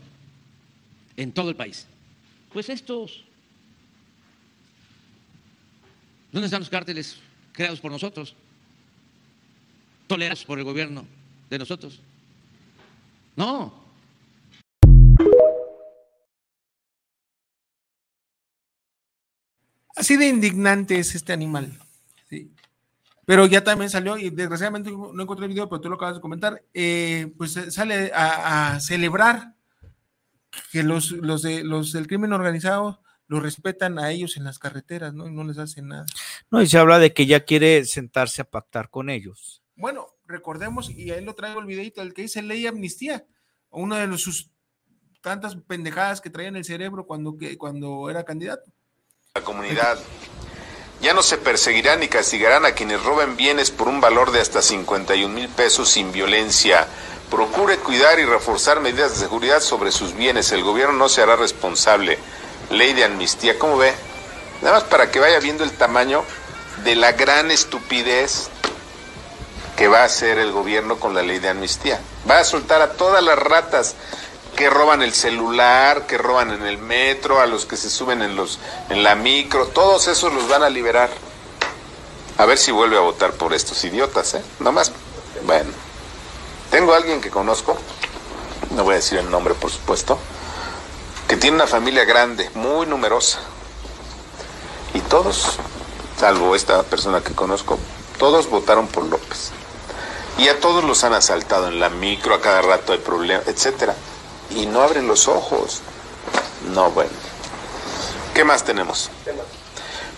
[1.15, 1.87] en todo el país.
[2.51, 3.23] Pues estos.
[6.31, 7.17] ¿Dónde están los cárteles
[7.51, 8.35] creados por nosotros?
[10.07, 11.05] Tolerados por el gobierno
[11.49, 11.99] de nosotros.
[13.35, 13.81] No,
[20.01, 21.77] Así de indignante es este animal.
[22.27, 22.51] ¿sí?
[23.25, 26.21] Pero ya también salió, y desgraciadamente no encontré el video, pero tú lo acabas de
[26.21, 29.53] comentar, eh, pues eh, sale a, a celebrar
[30.71, 35.13] que los, los, de, los del crimen organizado los respetan a ellos en las carreteras,
[35.13, 35.25] ¿no?
[35.25, 36.05] Y no les hacen nada.
[36.49, 39.63] No, y se habla de que ya quiere sentarse a pactar con ellos.
[39.77, 43.25] Bueno, recordemos, y ahí lo traigo el videito, el que dice ley amnistía,
[43.69, 44.51] uno de los, sus
[45.21, 48.69] tantas pendejadas que traía en el cerebro cuando, que, cuando era candidato.
[49.33, 49.97] La comunidad.
[50.99, 54.61] Ya no se perseguirán ni castigarán a quienes roben bienes por un valor de hasta
[54.61, 56.85] 51 mil pesos sin violencia.
[57.29, 60.51] Procure cuidar y reforzar medidas de seguridad sobre sus bienes.
[60.51, 62.19] El gobierno no se hará responsable.
[62.71, 63.59] Ley de amnistía.
[63.59, 63.93] ¿Cómo ve?
[64.61, 66.23] Nada más para que vaya viendo el tamaño
[66.83, 68.49] de la gran estupidez
[69.75, 71.99] que va a hacer el gobierno con la ley de amnistía.
[72.29, 73.95] Va a soltar a todas las ratas
[74.55, 78.35] que roban el celular, que roban en el metro, a los que se suben en
[78.35, 78.59] los
[78.89, 81.09] en la micro, todos esos los van a liberar.
[82.37, 84.43] A ver si vuelve a votar por estos idiotas, ¿eh?
[84.59, 84.91] Nomás,
[85.45, 85.71] bueno.
[86.69, 87.77] Tengo a alguien que conozco,
[88.71, 90.17] no voy a decir el nombre por supuesto,
[91.31, 93.39] que tiene una familia grande, muy numerosa.
[94.93, 95.59] Y todos,
[96.19, 97.79] salvo esta persona que conozco,
[98.19, 99.51] todos votaron por López.
[100.37, 103.95] Y a todos los han asaltado en la micro, a cada rato hay problemas, etcétera.
[104.49, 105.79] Y no abren los ojos.
[106.73, 107.11] No, bueno.
[108.33, 109.09] ¿Qué más tenemos?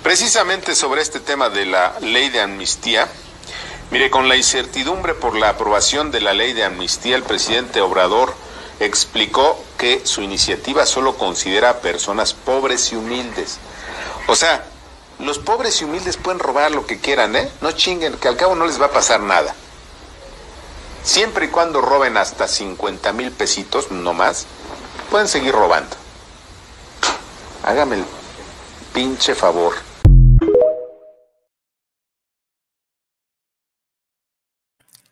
[0.01, 3.07] Precisamente sobre este tema de la ley de amnistía,
[3.91, 8.34] mire, con la incertidumbre por la aprobación de la ley de amnistía, el presidente Obrador
[8.80, 13.57] explicó que su iniciativa solo considera a personas pobres y humildes.
[14.28, 14.65] O sea,
[15.19, 17.49] los pobres y humildes pueden robar lo que quieran, ¿eh?
[17.61, 19.55] No chinguen, que al cabo no les va a pasar nada.
[21.03, 24.45] Siempre y cuando roben hasta 50 mil pesitos, no más,
[25.11, 25.95] pueden seguir robando.
[27.63, 28.05] Hágame el
[28.93, 29.74] pinche favor.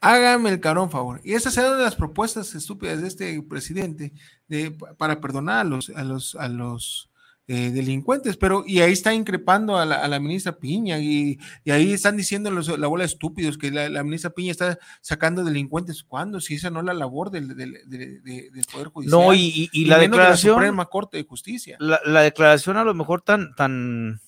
[0.01, 1.21] Hágame el carón favor.
[1.23, 4.11] Y esas eran las propuestas estúpidas de este presidente
[4.47, 7.11] de, para perdonar a los, a los, a los
[7.47, 11.71] eh, delincuentes, pero y ahí está increpando a la, a la ministra Piña y, y,
[11.71, 15.43] ahí están diciendo los, la bola de estúpidos que la, la, ministra Piña está sacando
[15.43, 16.03] delincuentes.
[16.03, 16.39] ¿Cuándo?
[16.39, 19.19] Si esa no es la labor del, del, del, del Poder Judicial.
[19.19, 20.53] No, y, y, y la declaración.
[20.53, 21.77] De la Suprema Corte de Justicia.
[21.79, 24.21] La, la, declaración a lo mejor tan, tan,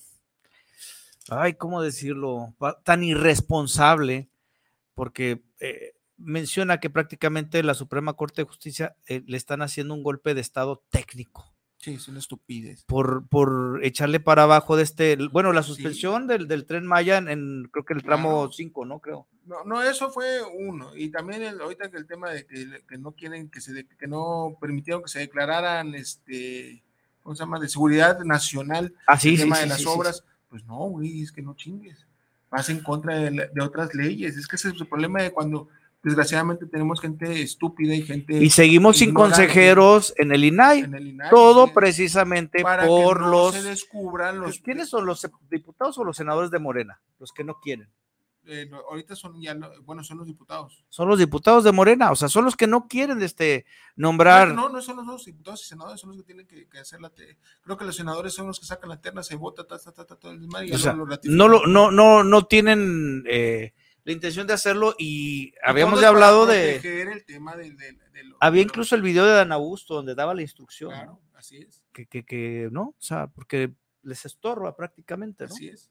[1.30, 2.54] ay, ¿cómo decirlo?
[2.84, 4.28] Tan irresponsable,
[4.94, 10.02] porque eh, menciona que prácticamente la Suprema Corte de Justicia eh, le están haciendo un
[10.02, 11.54] golpe de Estado técnico.
[11.78, 12.84] Sí, es una estupidez.
[12.84, 16.28] Por, por echarle para abajo de este, bueno, la suspensión sí.
[16.28, 18.94] del, del, tren Maya en, en, creo que el tramo 5, claro.
[18.94, 19.00] ¿no?
[19.00, 19.28] Creo.
[19.44, 20.96] No, no, eso fue uno.
[20.96, 24.06] Y también el, ahorita que el tema de que, que, no quieren que se, que
[24.06, 26.82] no permitieron que se declararan, este,
[27.22, 27.60] ¿cómo se llama?
[27.60, 28.94] De seguridad nacional.
[29.06, 30.24] Ah, sí, el tema de las obras.
[30.48, 32.06] Pues no, güey, es que no chingues.
[32.54, 34.36] Vas en contra de, de otras leyes.
[34.36, 35.68] Es que ese es el problema de cuando
[36.04, 38.34] desgraciadamente tenemos gente estúpida y gente.
[38.34, 41.30] Y seguimos sin consejeros en el, INAI, en el INAI.
[41.30, 43.54] Todo precisamente por no los.
[43.54, 44.60] Se descubran los.
[44.60, 47.00] ¿Quiénes son los diputados o los senadores de Morena?
[47.18, 47.88] Los que no quieren.
[48.46, 50.84] Eh, ahorita son ya, no, bueno, son los diputados.
[50.88, 53.64] Son los diputados de Morena, o sea, son los que no quieren este,
[53.96, 54.54] nombrar.
[54.54, 57.10] No, no, son los diputados y senadores, son los que tienen que, que hacer la.
[57.10, 57.38] Te...
[57.62, 60.04] Creo que los senadores son los que sacan la terna, se vota, ta, ta, ta,
[60.04, 60.62] ta, todo el demás.
[60.72, 63.24] O sea, lo no, lo, no, no, no tienen.
[63.26, 63.72] Eh,
[64.04, 68.24] la intención de hacerlo y, y habíamos ya hablado de, el tema de, de, de
[68.24, 71.38] lo, había incluso el video de Dan Augusto donde daba la instrucción claro, ¿no?
[71.38, 73.72] así es que, que, que, no o sea porque
[74.02, 75.54] les estorba prácticamente ¿no?
[75.54, 75.90] así es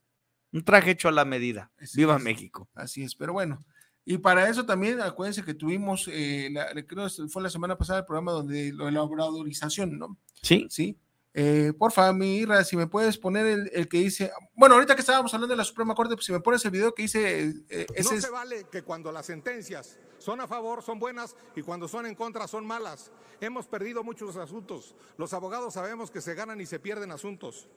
[0.54, 2.22] un traje hecho a la medida así viva es.
[2.22, 3.62] México así es pero bueno
[4.06, 7.98] y para eso también acuérdense que tuvimos eh, la, creo que fue la semana pasada
[7.98, 10.98] el programa donde lo de la obradorización no sí sí
[11.36, 15.00] eh, porfa, mi Irra, si me puedes poner el, el, que dice, bueno, ahorita que
[15.00, 17.48] estábamos hablando de la Suprema Corte, pues si me pones el video que dice...
[17.68, 21.62] Eh, ese no se vale que cuando las sentencias son a favor son buenas y
[21.62, 23.10] cuando son en contra son malas.
[23.40, 24.94] Hemos perdido muchos asuntos.
[25.18, 27.68] Los abogados sabemos que se ganan y se pierden asuntos.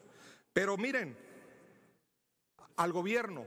[0.54, 1.18] Pero miren,
[2.78, 3.46] al gobierno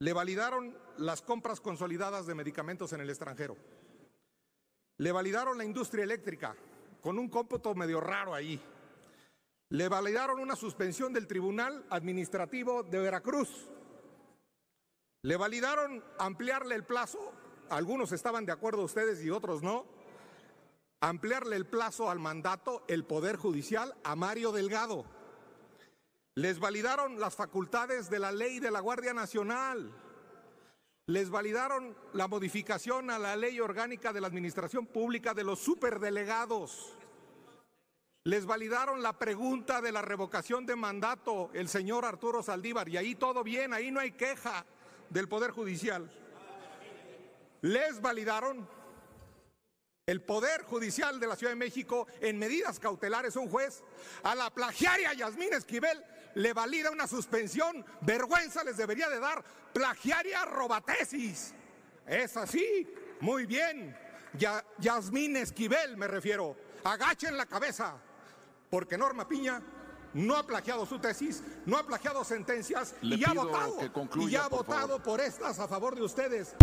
[0.00, 3.56] le validaron las compras consolidadas de medicamentos en el extranjero.
[4.98, 6.54] Le validaron la industria eléctrica
[7.02, 8.60] con un cómputo medio raro ahí.
[9.70, 13.66] Le validaron una suspensión del Tribunal Administrativo de Veracruz.
[15.22, 17.32] Le validaron ampliarle el plazo,
[17.68, 19.84] algunos estaban de acuerdo ustedes y otros no,
[21.00, 25.17] ampliarle el plazo al mandato, el Poder Judicial, a Mario Delgado.
[26.38, 29.92] Les validaron las facultades de la ley de la Guardia Nacional.
[31.06, 36.96] Les validaron la modificación a la ley orgánica de la administración pública de los superdelegados.
[38.22, 43.16] Les validaron la pregunta de la revocación de mandato el señor Arturo Saldívar y ahí
[43.16, 44.64] todo bien, ahí no hay queja
[45.10, 46.08] del Poder Judicial.
[47.62, 48.64] Les validaron
[50.06, 53.82] el Poder Judicial de la Ciudad de México en medidas cautelares un juez
[54.22, 56.00] a la plagiaria Yasmín Esquivel
[56.38, 61.52] le valida una suspensión, vergüenza les debería de dar plagiaria robatesis.
[62.06, 62.86] Es así,
[63.20, 63.96] muy bien.
[64.34, 66.56] Ya, Yasmín Esquivel me refiero.
[66.84, 67.96] Agachen la cabeza,
[68.70, 69.60] porque Norma Piña
[70.14, 74.36] no ha plagiado su tesis, no ha plagiado sentencias Le y ha votado, concluya, y
[74.36, 75.02] ha por votado favor.
[75.02, 76.54] por estas a favor de ustedes.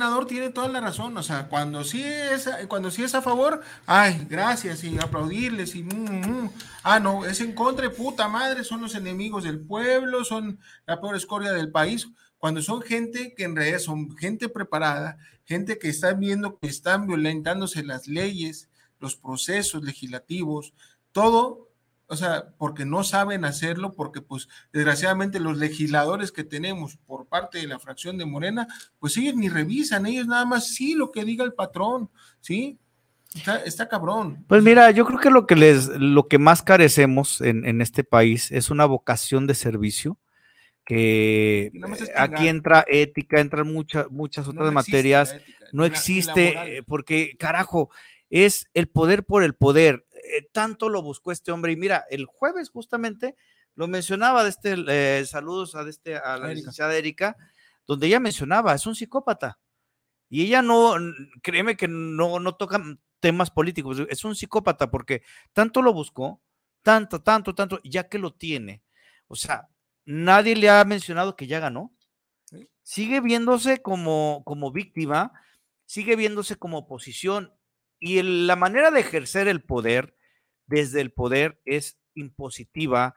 [0.00, 3.60] Senador tiene toda la razón, o sea, cuando sí es, cuando sí es a favor,
[3.84, 6.50] ay, gracias, y aplaudirles, y mm,
[6.84, 11.02] ah, no, es en contra, y puta madre, son los enemigos del pueblo, son la
[11.02, 15.90] peor escoria del país, cuando son gente que en realidad son gente preparada, gente que
[15.90, 18.70] está viendo que están violentándose las leyes,
[19.00, 20.72] los procesos legislativos,
[21.12, 21.68] todo,
[22.10, 27.58] o sea, porque no saben hacerlo, porque pues desgraciadamente los legisladores que tenemos por parte
[27.58, 28.66] de la fracción de Morena,
[28.98, 32.78] pues ellos ni revisan, ellos nada más sí lo que diga el patrón, ¿sí?
[33.32, 34.44] Está, está cabrón.
[34.48, 38.02] Pues mira, yo creo que lo que les, lo que más carecemos en, en este
[38.02, 40.18] país es una vocación de servicio
[40.84, 41.70] que
[42.16, 47.90] aquí entra ética, entran muchas, muchas otras no materias, ética, no existe, eh, porque carajo,
[48.30, 50.04] es el poder por el poder.
[50.36, 51.72] Eh, tanto lo buscó este hombre.
[51.72, 53.36] Y mira, el jueves justamente
[53.74, 56.54] lo mencionaba de este, eh, saludos a, de este, a la Erika.
[56.54, 57.36] licenciada Erika,
[57.86, 59.58] donde ella mencionaba, es un psicópata.
[60.28, 60.94] Y ella no,
[61.42, 62.80] créeme que no, no toca
[63.20, 65.22] temas políticos, es un psicópata porque
[65.52, 66.40] tanto lo buscó,
[66.82, 68.82] tanto, tanto, tanto, ya que lo tiene.
[69.28, 69.68] O sea,
[70.04, 71.92] nadie le ha mencionado que ya ganó.
[72.82, 75.32] Sigue viéndose como, como víctima,
[75.84, 77.52] sigue viéndose como oposición.
[77.98, 80.16] Y el- la manera de ejercer el poder
[80.70, 83.14] desde el poder es impositiva,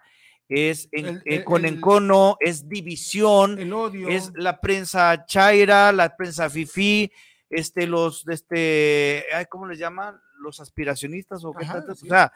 [0.49, 4.09] es en- El- eh, el- con el- encono, es división, El odio.
[4.09, 7.11] es la prensa chaira, la prensa fifí,
[7.49, 10.19] este, los, de este, ay, ¿cómo les llaman?
[10.39, 12.07] Los aspiracionistas o qué Ajá, tal, sí.
[12.07, 12.33] o sea,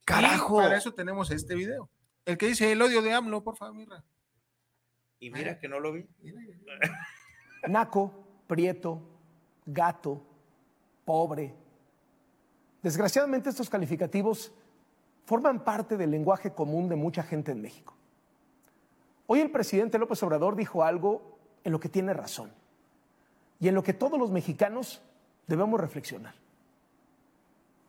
[0.00, 0.56] Y carajo.
[0.58, 1.90] para eso tenemos este video.
[2.24, 4.04] El que dice el odio de AMLO, por favor, mira.
[5.18, 6.06] Y mira que no lo vi.
[7.68, 9.02] Naco, prieto,
[9.66, 10.22] gato,
[11.04, 11.54] pobre.
[12.86, 14.52] Desgraciadamente estos calificativos
[15.24, 17.96] forman parte del lenguaje común de mucha gente en México.
[19.26, 22.52] Hoy el presidente López Obrador dijo algo en lo que tiene razón
[23.58, 25.02] y en lo que todos los mexicanos
[25.48, 26.36] debemos reflexionar.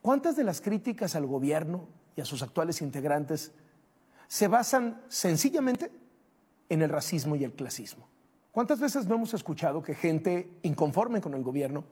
[0.01, 1.85] ¿Cuántas de las críticas al gobierno
[2.15, 3.51] y a sus actuales integrantes
[4.27, 5.91] se basan sencillamente
[6.69, 8.07] en el racismo y el clasismo?
[8.51, 11.83] ¿Cuántas veces no hemos escuchado que gente inconforme con el gobierno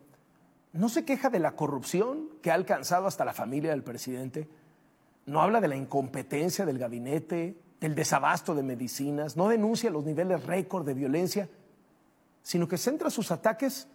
[0.75, 4.49] no se queja de la corrupción que ha alcanzado hasta la familia del presidente?
[5.25, 10.45] No habla de la incompetencia del gabinete, del desabasto de medicinas, no denuncia los niveles
[10.45, 11.49] récord de violencia,
[12.43, 13.87] sino que centra sus ataques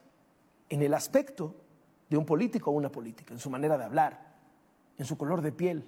[0.70, 1.54] en el aspecto
[2.08, 4.34] de un político o una política, en su manera de hablar,
[4.96, 5.84] en su color de piel,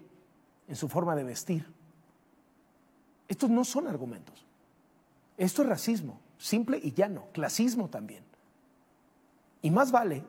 [0.69, 1.73] en su forma de vestir.
[3.29, 4.45] Estos no son argumentos.
[5.39, 8.25] Esto es racismo, simple y llano, clasismo también.
[9.63, 10.23] Y más vale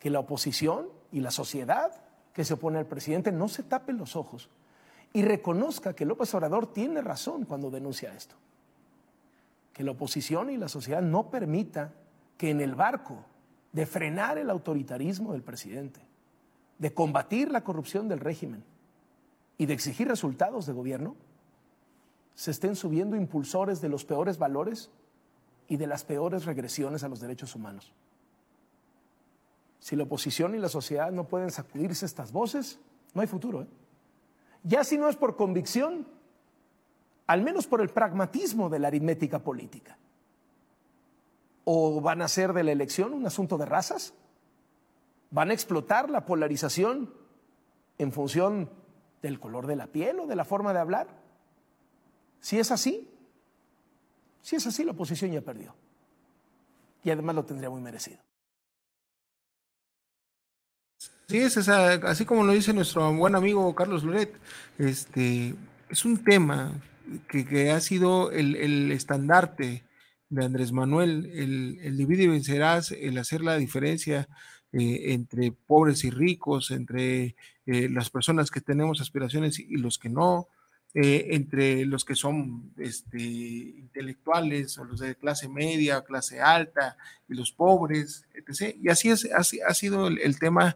[0.00, 1.92] que la oposición y la sociedad
[2.32, 4.48] que se opone al presidente no se tapen los ojos
[5.12, 8.34] y reconozca que López Obrador tiene razón cuando denuncia esto.
[9.72, 11.92] Que la oposición y la sociedad no permita
[12.36, 13.24] que en el barco
[13.72, 16.00] de frenar el autoritarismo del presidente,
[16.78, 18.64] de combatir la corrupción del régimen
[19.58, 21.14] y de exigir resultados de gobierno,
[22.34, 24.90] se estén subiendo impulsores de los peores valores
[25.68, 27.92] y de las peores regresiones a los derechos humanos.
[29.80, 32.78] Si la oposición y la sociedad no pueden sacudirse estas voces,
[33.14, 33.62] no hay futuro.
[33.62, 33.66] ¿eh?
[34.62, 36.06] Ya si no es por convicción,
[37.26, 39.96] al menos por el pragmatismo de la aritmética política.
[41.64, 44.14] ¿O van a hacer de la elección un asunto de razas?
[45.30, 47.14] ¿Van a explotar la polarización
[47.98, 48.70] en función
[49.22, 51.08] del color de la piel o de la forma de hablar?
[52.40, 53.08] Si es así,
[54.42, 55.74] si es así, la oposición ya perdió.
[57.04, 58.18] Y además lo tendría muy merecido.
[61.30, 64.34] Sí, es así como lo dice nuestro buen amigo Carlos Loret,
[64.78, 65.54] este,
[65.88, 66.72] es un tema
[67.28, 69.84] que, ha sido el, estandarte
[70.28, 74.26] de Andrés Manuel, el, el divide y vencerás, el hacer la diferencia
[74.72, 80.08] eh, entre pobres y ricos, entre eh, las personas que tenemos aspiraciones y los que
[80.08, 80.48] no,
[80.94, 86.96] eh, entre los que son este, intelectuales o los de clase media, clase alta
[87.28, 88.74] y los pobres, etc.
[88.82, 90.74] Y así es, así ha sido el tema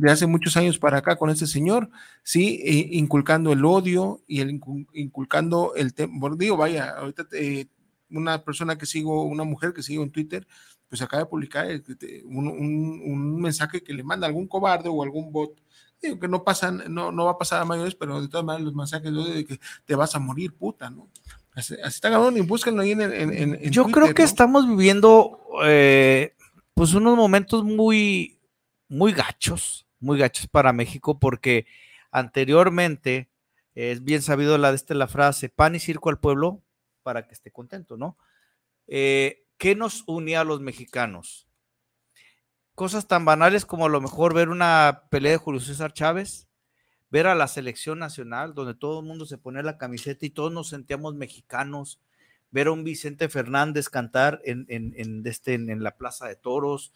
[0.00, 1.90] de hace muchos años para acá con este señor,
[2.22, 7.28] sí, eh, inculcando el odio y el incu- inculcando el tema, bueno, digo, vaya, ahorita
[7.28, 7.68] te-
[8.10, 10.46] una persona que sigo, una mujer que sigo en Twitter,
[10.88, 11.82] pues acaba de publicar eh,
[12.24, 15.60] un, un- un mensaje que le manda algún cobarde o algún bot,
[16.00, 18.66] digo que no pasan, no, no va a pasar a mayores, pero de todas maneras
[18.66, 21.08] los mensajes de odio de que te vas a morir, puta, ¿no?
[21.54, 24.28] Así, así está cabrón, y búsquenlo ahí en, en, Yo creo que ¿no?
[24.28, 26.34] estamos viviendo eh,
[26.72, 28.38] pues unos momentos muy,
[28.88, 31.66] muy gachos, muy gachos para México, porque
[32.10, 33.28] anteriormente
[33.74, 36.62] es bien sabido la de este, la frase, pan y circo al pueblo
[37.02, 38.18] para que esté contento, ¿no?
[38.86, 41.46] Eh, ¿Qué nos unía a los mexicanos?
[42.74, 46.48] Cosas tan banales como a lo mejor ver una pelea de Julio César Chávez,
[47.10, 50.52] ver a la selección nacional, donde todo el mundo se pone la camiseta y todos
[50.52, 52.00] nos sentíamos mexicanos,
[52.50, 56.36] ver a un Vicente Fernández cantar en, en, en este, en, en la Plaza de
[56.36, 56.92] Toros.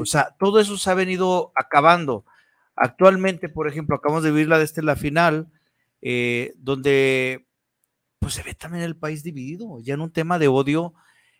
[0.00, 2.24] O sea, todo eso se ha venido acabando.
[2.76, 5.48] Actualmente, por ejemplo, acabamos de vivir la de este, la final,
[6.02, 7.46] eh, donde
[8.18, 10.94] pues se ve también el país dividido, ya en un tema de odio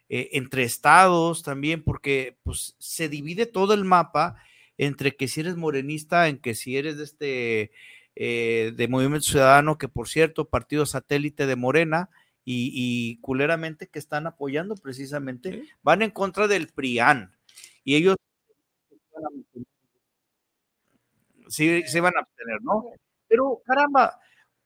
[0.08, 4.36] eh, entre estados también, porque pues se divide todo el mapa
[4.76, 7.72] entre que si eres morenista, en que si eres de este
[8.16, 12.10] eh, de Movimiento Ciudadano, que por cierto, partido satélite de Morena,
[12.44, 17.34] y, y culeramente que están apoyando precisamente, van en contra del PRIAN,
[17.82, 18.16] y ellos
[21.54, 22.84] sí se van a abstener, ¿no?
[23.28, 24.18] Pero caramba,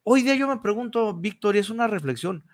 [0.03, 2.45] hoy día yo me pregunto, Víctor, y es una reflexión,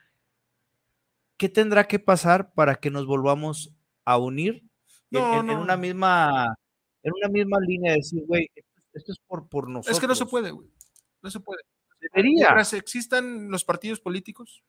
[1.36, 3.72] ¿qué tendrá que pasar para que nos volvamos
[4.04, 4.56] a unir
[5.10, 5.62] en, No, en- en no.
[5.62, 6.54] una misma
[7.02, 9.94] en una misma línea de decir, güey, esto, esto es por, por nosotros?
[9.96, 10.68] Es que no se puede, güey.
[11.22, 11.60] No se puede.
[12.00, 12.46] Debería.
[12.46, 14.62] Mientras existan los partidos políticos,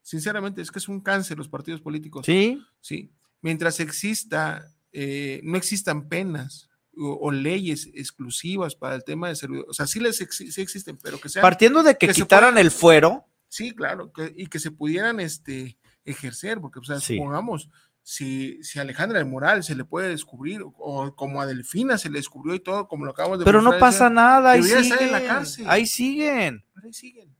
[0.00, 2.24] sinceramente, es que es un cáncer los partidos políticos.
[2.24, 2.58] Sí.
[2.80, 3.12] Sí.
[3.42, 9.70] Mientras exista, eh, no existan penas o, o leyes exclusivas para el tema de servidores.
[9.70, 11.42] O sea, sí, les exi- sí existen, pero que sean.
[11.42, 15.78] Partiendo de que, quitaran puedan- el fuero, Sí, claro, que- y que se pudieran este,
[16.04, 17.16] ejercer, porque, o sea, Sí.
[17.16, 17.70] supongamos,
[18.02, 22.10] si, si a Alejandra del Moral se le puede descubrir, o como a Delfina se
[22.10, 25.02] le descubrió y todo, como lo acabamos de pero no pasa nada, ahí siguen, estar
[25.02, 25.66] en la cárcel.
[25.68, 26.64] ahí siguen.
[26.82, 27.34] Ahí siguen.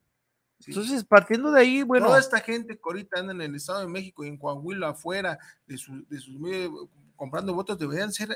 [0.67, 3.89] Entonces, partiendo de ahí, bueno, Toda esta gente que ahorita anda en el Estado de
[3.89, 6.71] México y en Coahuila afuera de, su- de sus medios
[7.17, 8.31] comprando votos deberían ser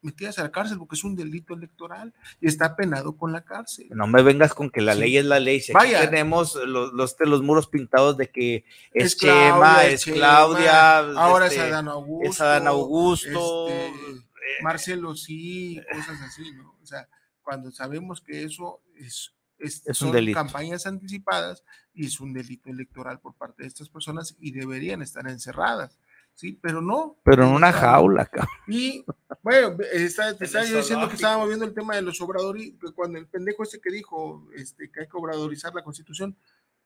[0.00, 3.88] metidas a la cárcel porque es un delito electoral y está penado con la cárcel.
[3.90, 5.00] no me vengas con que la Sí.
[5.00, 5.60] ley es la ley.
[5.60, 6.00] Si aquí Vaya.
[6.08, 10.98] tenemos los, los, los muros pintados de que es, Es Chema, Claudia, es Chema, Claudia,
[10.98, 16.76] ahora es este, Adán Augusto, es Adán Augusto, este, Marcelo sí, cosas así, ¿no?
[16.82, 17.08] O sea,
[17.42, 20.36] cuando sabemos que eso es, es, Es un son delito.
[20.38, 25.26] campañas anticipadas y es un delito electoral por parte de estas personas y deberían estar
[25.28, 25.98] encerradas,
[26.38, 26.56] ¿sí?
[26.62, 27.16] Pero no.
[27.24, 28.48] pero en una sea, jaula, cabrón.
[28.68, 29.04] Y
[29.42, 33.18] bueno, está, te estaba yo diciendo que estábamos viendo el tema de los obradores, cuando
[33.18, 36.36] el pendejo este que dijo este, que hay que obradorizar la constitución.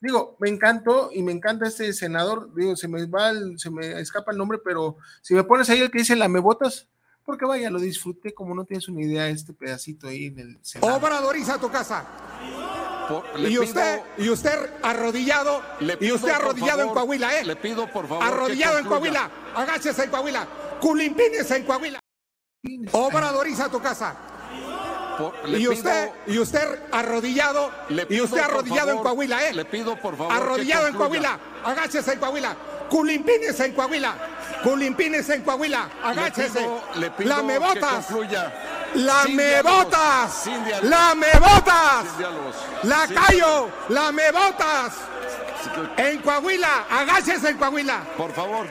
[0.00, 4.00] Digo, me encantó y me encanta este senador, digo, se me va, el- se me
[4.00, 6.88] escapa el nombre, pero si me pones ahí el que dice la me botas,
[7.24, 10.96] porque vaya, lo disfruté como no tienes una idea este pedacito ahí en el Senado.
[10.96, 12.04] Obradoriza tu casa.
[13.36, 17.44] Le Y pido- usted, y usted arrodillado, Le y usted arrodillado en Coahuila, ¿eh?
[17.44, 18.24] Le pido, por favor.
[18.24, 18.86] Arrodillado en.
[18.86, 20.46] Coahuila, agáchese en Coahuila,
[20.80, 21.98] culimpínese en Coahuila.
[22.92, 24.14] Obradoriza tu casa.
[25.18, 29.54] Por- Y pido- usted, y usted arrodillado, Le y usted arrodillado en Coahuila, ¿eh?
[29.54, 30.32] Le pido, por favor.
[30.32, 30.94] Arrodillado en.
[30.94, 32.56] Coahuila, agáchese en Coahuila,
[32.92, 34.14] culimpínese en Coahuila,
[34.62, 36.60] culimpínese en Coahuila, agáchese.
[36.60, 38.06] Le pido, le pido La me botas.
[38.94, 40.46] La Sin me diálogos, botas.
[40.82, 42.06] La me botas.
[42.82, 43.70] La callo.
[43.88, 44.92] La me botas.
[45.96, 46.84] En Coahuila.
[46.90, 48.02] Agáchese en Coahuila.
[48.18, 48.66] Por favor,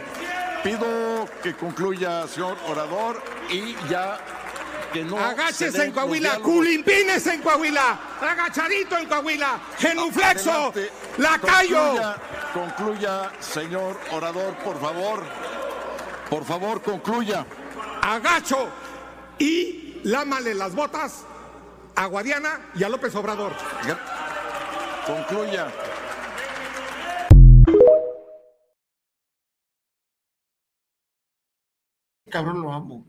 [0.63, 4.19] pido que concluya, señor orador, y ya
[4.91, 5.17] que no.
[5.17, 6.39] Agáchese en Coahuila.
[6.39, 7.99] Culimpines en Coahuila.
[8.21, 9.59] Agachadito en Coahuila.
[9.77, 10.51] Genuflexo.
[10.51, 10.91] Adelante.
[11.17, 11.77] La callo.
[11.77, 12.15] Concluya,
[12.53, 15.23] concluya, señor orador, por favor.
[16.29, 17.45] Por favor, concluya.
[18.01, 18.69] Agacho.
[19.39, 21.25] Y lámale las botas
[21.95, 23.53] a Guadiana y a López Obrador.
[25.05, 25.71] Concluya.
[32.29, 33.05] Cabrón, lo amo.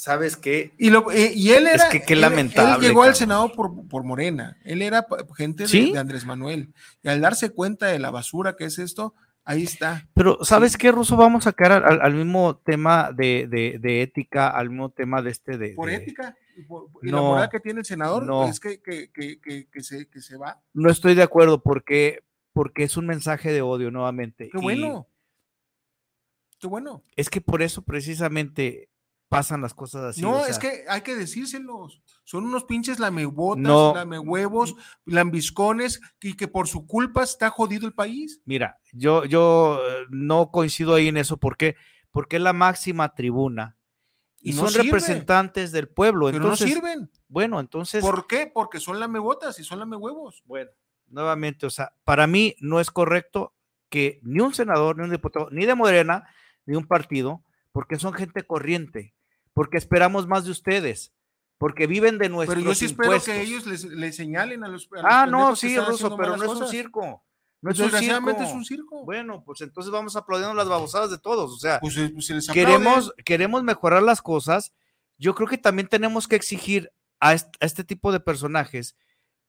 [0.00, 0.72] ¿Sabes qué?
[0.78, 1.90] Y, lo- eh, y él Es era.
[1.90, 3.14] que qué lamentable, Él llegó al.
[3.14, 4.56] Senado por, por Morena.
[4.64, 5.92] Él era gente de, ¿Sí?
[5.92, 6.72] de Andrés Manuel.
[7.02, 10.08] Y al darse cuenta de la basura que es esto, ahí está.
[10.14, 11.18] Pero, ¿sabes qué, Ruso?
[11.18, 15.58] Vamos a caer al, mismo tema de, de- de ética, al mismo tema de este
[15.58, 15.74] de.
[15.74, 16.34] Por ética.
[16.56, 18.46] Y, por- y la moral que tiene el senador no.
[18.48, 19.38] es que, que, que,
[19.70, 20.62] que, se, que se va.
[20.72, 22.24] No estoy de acuerdo porque,
[22.54, 24.48] porque es un mensaje de odio nuevamente.
[24.50, 25.08] Qué y bueno.
[26.58, 27.02] Qué bueno.
[27.16, 28.88] Es que por eso precisamente
[29.30, 30.20] pasan las cosas así.
[30.20, 32.02] no, o es que hay que decírselos.
[32.24, 33.94] Son unos pinches lamebotas, No.
[33.94, 34.74] lamehuevos,
[35.06, 38.40] lambiscones, y que por su culpa está jodido el país.
[38.44, 41.36] Mira, yo, yo eh, no coincido ahí en eso.
[41.38, 41.76] ¿Por qué?
[42.10, 43.76] Porque es la máxima tribuna.
[44.40, 44.84] Y, Y no son sirve.
[44.84, 46.26] representantes del pueblo.
[46.26, 47.10] Pero entonces, no sirven.
[47.28, 48.02] Bueno, entonces.
[48.02, 48.50] ¿Por qué?
[48.52, 50.42] Porque son lamebotas y son lamehuevos.
[50.44, 50.70] Bueno,
[51.08, 53.54] nuevamente, o sea, para mí no es correcto
[53.88, 56.26] que ni un senador, ni un diputado, ni de Morena,
[56.66, 59.14] ni un partido, porque son gente corriente,
[59.54, 61.12] porque esperamos más de ustedes,
[61.58, 64.88] porque viven de nuestros Pero yo sí espero que ellos les, les señalen a los.
[64.92, 67.24] a los Ah, no, sí, Ruso, pero no es un circo.
[67.62, 68.30] No es un circo.
[68.30, 69.04] es un circo.
[69.04, 71.52] Bueno, pues entonces vamos aplaudiendo las babosadas de todos.
[71.52, 72.66] O sea, Pues, eh, pues se les aplaude.
[72.66, 74.72] queremos, queremos mejorar las cosas.
[75.18, 76.90] Yo creo que también tenemos que exigir
[77.20, 78.96] a este, tipo de personajes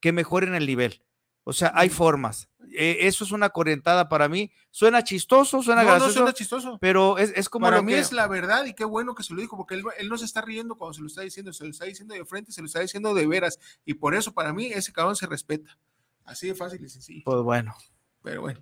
[0.02, 1.02] que mejoren el nivel.
[1.44, 2.50] O sea, hay formas.
[2.74, 4.52] Eh, eso es una corrientada para mí.
[4.70, 6.14] Suena chistoso, suena No, no gracioso.
[6.20, 6.78] suena chistoso.
[6.80, 9.24] Pero es, es como Para lo mí que- es la verdad y qué bueno que
[9.24, 11.52] se lo dijo, porque él, él no se está riendo cuando se lo está diciendo,
[11.52, 13.58] se lo está diciendo de frente, se lo está diciendo de veras.
[13.86, 15.78] Y por eso, para mí, ese cabrón se respeta.
[16.24, 17.24] Así de fácil y sencillo.
[17.26, 17.76] Pues bueno.
[18.24, 18.62] Pero bueno.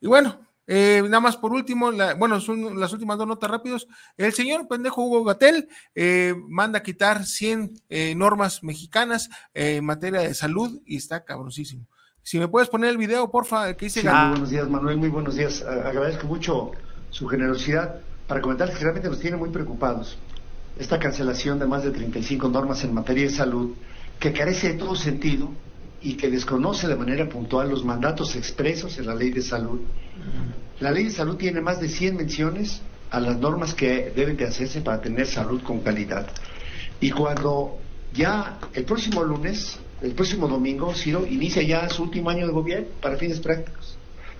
[0.00, 3.88] Y bueno, eh, nada más por último, la- bueno, son las últimas dos notas rápidos.
[4.16, 9.84] El señor pendejo Hugo Gatel eh, manda a quitar 100 eh, normas mexicanas eh, en
[9.84, 11.86] materia de salud y está cabrosísimo.
[12.26, 14.96] Si me puedes poner el video, porfa, el que dice Sí, muy buenos días, Manuel,
[14.96, 15.60] muy buenos días.
[15.60, 16.70] Agradezco mucho
[17.10, 17.96] su generosidad
[18.26, 20.16] para comentarles que realmente nos tiene muy preocupados.
[20.78, 23.74] Esta cancelación de más de 35 normas en materia de salud
[24.18, 25.50] que carece de todo sentido
[26.00, 29.82] y que desconoce de manera puntual los mandatos expresos en la ley de salud.
[30.80, 34.46] La ley de salud tiene más de 100 menciones a las normas que deben de
[34.46, 36.26] hacerse para tener salud con calidad.
[37.00, 37.76] Y cuando
[38.14, 42.88] ya el próximo lunes, el próximo domingo, Ciro inicia ya su último año de gobierno
[43.00, 43.96] para fines prácticos.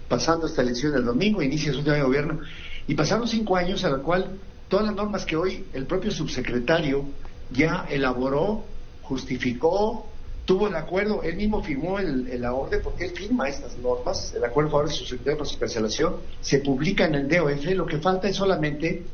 [0.08, 2.40] Pasando esta elección el domingo, inicia su último año de gobierno.
[2.86, 4.38] Y pasaron cinco años a la cual
[4.68, 7.06] todas las normas que hoy el propio subsecretario
[7.50, 8.64] ya elaboró,
[9.02, 10.06] justificó,
[10.44, 14.34] tuvo el acuerdo, él mismo firmó el, el- la orden, porque él firma estas normas,
[14.34, 17.86] el acuerdo a favor de su para su cancelación, se publica en el DOF, lo
[17.86, 19.06] que falta es solamente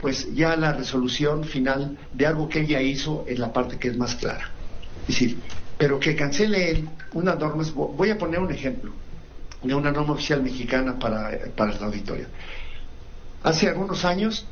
[0.00, 3.96] pues ya la resolución final de algo que ella hizo en la parte que es
[3.96, 4.50] más clara.
[5.02, 5.38] Es decir,
[5.82, 8.92] pero que cancele él unas normas, vo- voy a poner un ejemplo
[9.64, 12.28] de una norma oficial mexicana para, para la auditoria.
[13.42, 14.46] Hace algunos años,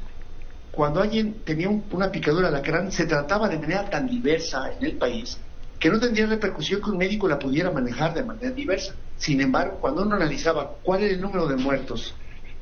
[0.72, 4.84] cuando alguien tenía un- una picadura de alacrán, se trataba de manera tan diversa en
[4.84, 5.38] el país
[5.78, 8.96] que no tendría repercusión que un médico la pudiera manejar de manera diversa.
[9.16, 12.12] Sin embargo, cuando uno analizaba cuál era el número de muertos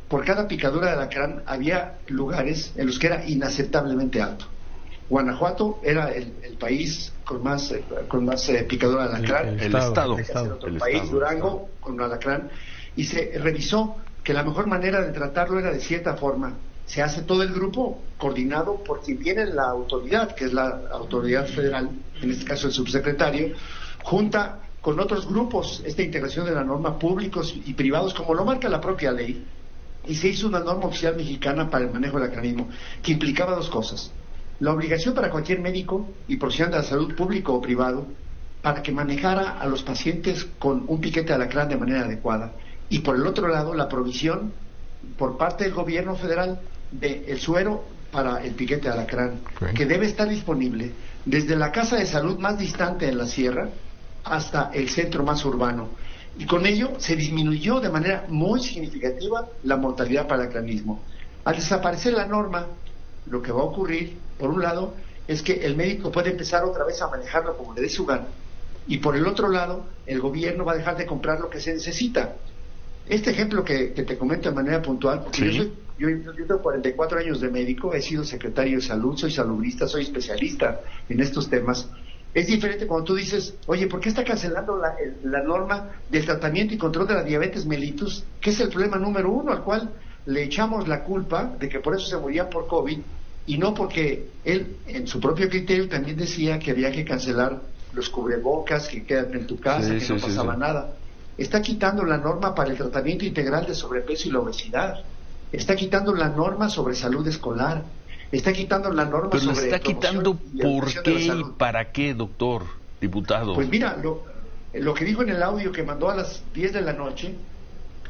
[0.08, 4.44] por cada picadura de alacrán, había lugares en los que era inaceptablemente alto.
[5.08, 9.48] Guanajuato era el, el país con más, eh, con más eh, picadura de alacrán.
[9.48, 9.74] El-
[10.18, 11.18] el estado, el país, estado.
[11.18, 12.50] Durango, con alacrán.
[12.94, 16.58] Y se revisó que la mejor manera de tratarlo era de cierta forma.
[16.84, 21.46] Se hace todo el grupo coordinado por quien tiene la autoridad, que es la autoridad
[21.46, 21.90] federal,
[22.20, 23.54] en este caso el subsecretario,
[24.02, 28.68] junta con otros grupos esta integración de la norma públicos y privados, como lo marca
[28.68, 29.46] la propia ley,
[30.06, 32.68] y se hizo una norma oficial mexicana para el manejo del alacranismo,
[33.02, 34.12] que implicaba dos cosas.
[34.60, 38.06] La obligación para cualquier médico y profesional de la salud público o privado
[38.60, 42.52] para que manejara a los pacientes con un piquete de alacrán de manera adecuada.
[42.88, 44.52] Y por el otro lado, la provisión
[45.16, 49.40] por parte del gobierno federal del suero para el piquete de alacrán,
[49.74, 50.92] que debe estar disponible
[51.24, 53.68] desde la casa de salud más distante en la sierra
[54.24, 55.90] hasta el centro más urbano.
[56.38, 61.02] Y con ello se disminuyó de manera muy significativa la mortalidad para el alacranismo.
[61.44, 62.66] Al desaparecer la norma,
[63.30, 64.94] lo que va a ocurrir, por un lado,
[65.26, 68.26] es que el médico puede empezar otra vez a manejarlo como le dé su gana.
[68.86, 71.74] Y por el otro lado, el gobierno va a dejar de comprar lo que se
[71.74, 72.36] necesita.
[73.06, 76.62] Este ejemplo que, que te comento de manera puntual, porque yo, soy, yo, yo tengo
[76.62, 81.50] 44 años de médico, he sido secretario de salud, soy salubrista, soy especialista en estos
[81.50, 81.88] temas.
[82.32, 86.74] Es diferente cuando tú dices, oye, ¿por qué está cancelando la, la norma del tratamiento
[86.74, 89.90] y control de la diabetes mellitus, que es el problema número uno al cual
[90.26, 92.98] le echamos la culpa de que por eso se morían por COVID
[93.48, 97.62] y no porque él, en su propio criterio, también decía que había que cancelar
[97.94, 100.60] los cubrebocas, que quedan en tu casa, Sí, que sí, no pasaba sí.
[100.60, 100.92] nada.
[101.38, 105.02] Está quitando la norma para el tratamiento integral de sobrepeso y la obesidad.
[105.50, 107.84] Está quitando la norma sobre salud escolar.
[108.30, 112.64] Está quitando la norma Pero sobre está quitando ¿por qué y para qué, doctor,
[113.00, 113.54] diputado?
[113.54, 114.24] Pues mira, lo,
[114.74, 117.34] lo que dijo en el audio que mandó a las 10 de la noche,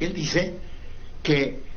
[0.00, 0.54] él dice
[1.22, 1.67] que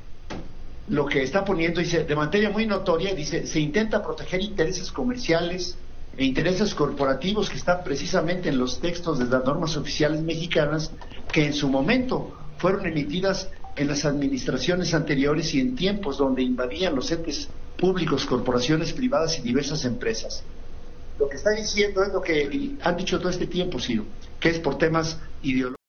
[0.88, 5.78] lo que está poniendo, dice, de materia muy notoria, dice, se intenta proteger intereses comerciales
[6.18, 10.92] e intereses corporativos que están precisamente en los textos de las normas oficiales mexicanas
[11.32, 16.96] que en su momento fueron emitidas en las administraciones anteriores y en tiempos donde invadían
[16.96, 20.44] los entes públicos, corporaciones privadas y diversas empresas.
[21.18, 24.06] Lo que está diciendo es lo que han dicho todo este tiempo, Ciro,
[24.40, 25.81] que es por temas ideológicos.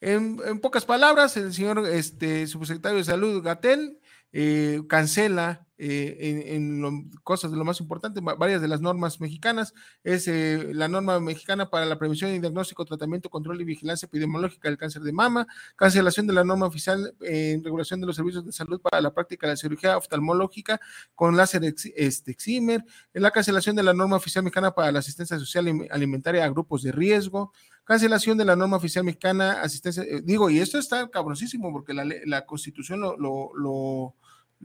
[0.00, 3.98] En, en pocas palabras, el señor este, subsecretario de Salud, Gatel,
[4.32, 8.80] eh, cancela eh, en, en lo- cosas de lo más importante, va- varias de las
[8.80, 9.74] normas mexicanas,
[10.04, 14.68] es eh, la norma mexicana para la prevención y diagnóstico, tratamiento, control y vigilancia epidemiológica
[14.68, 15.46] del cáncer de mama,
[15.76, 19.12] cancelación de la norma oficial eh, en regulación de los servicios de salud para la
[19.12, 20.80] práctica de la cirugía oftalmológica
[21.14, 25.00] con láser ex- este, excimer, en la cancelación de la norma oficial mexicana para la
[25.00, 27.52] asistencia social alimentaria a grupos de riesgo,
[27.84, 32.04] cancelación de la norma oficial mexicana, asistencia, eh, digo, y esto está cabrosísimo porque la,
[32.24, 34.14] la constitución lo, lo, lo,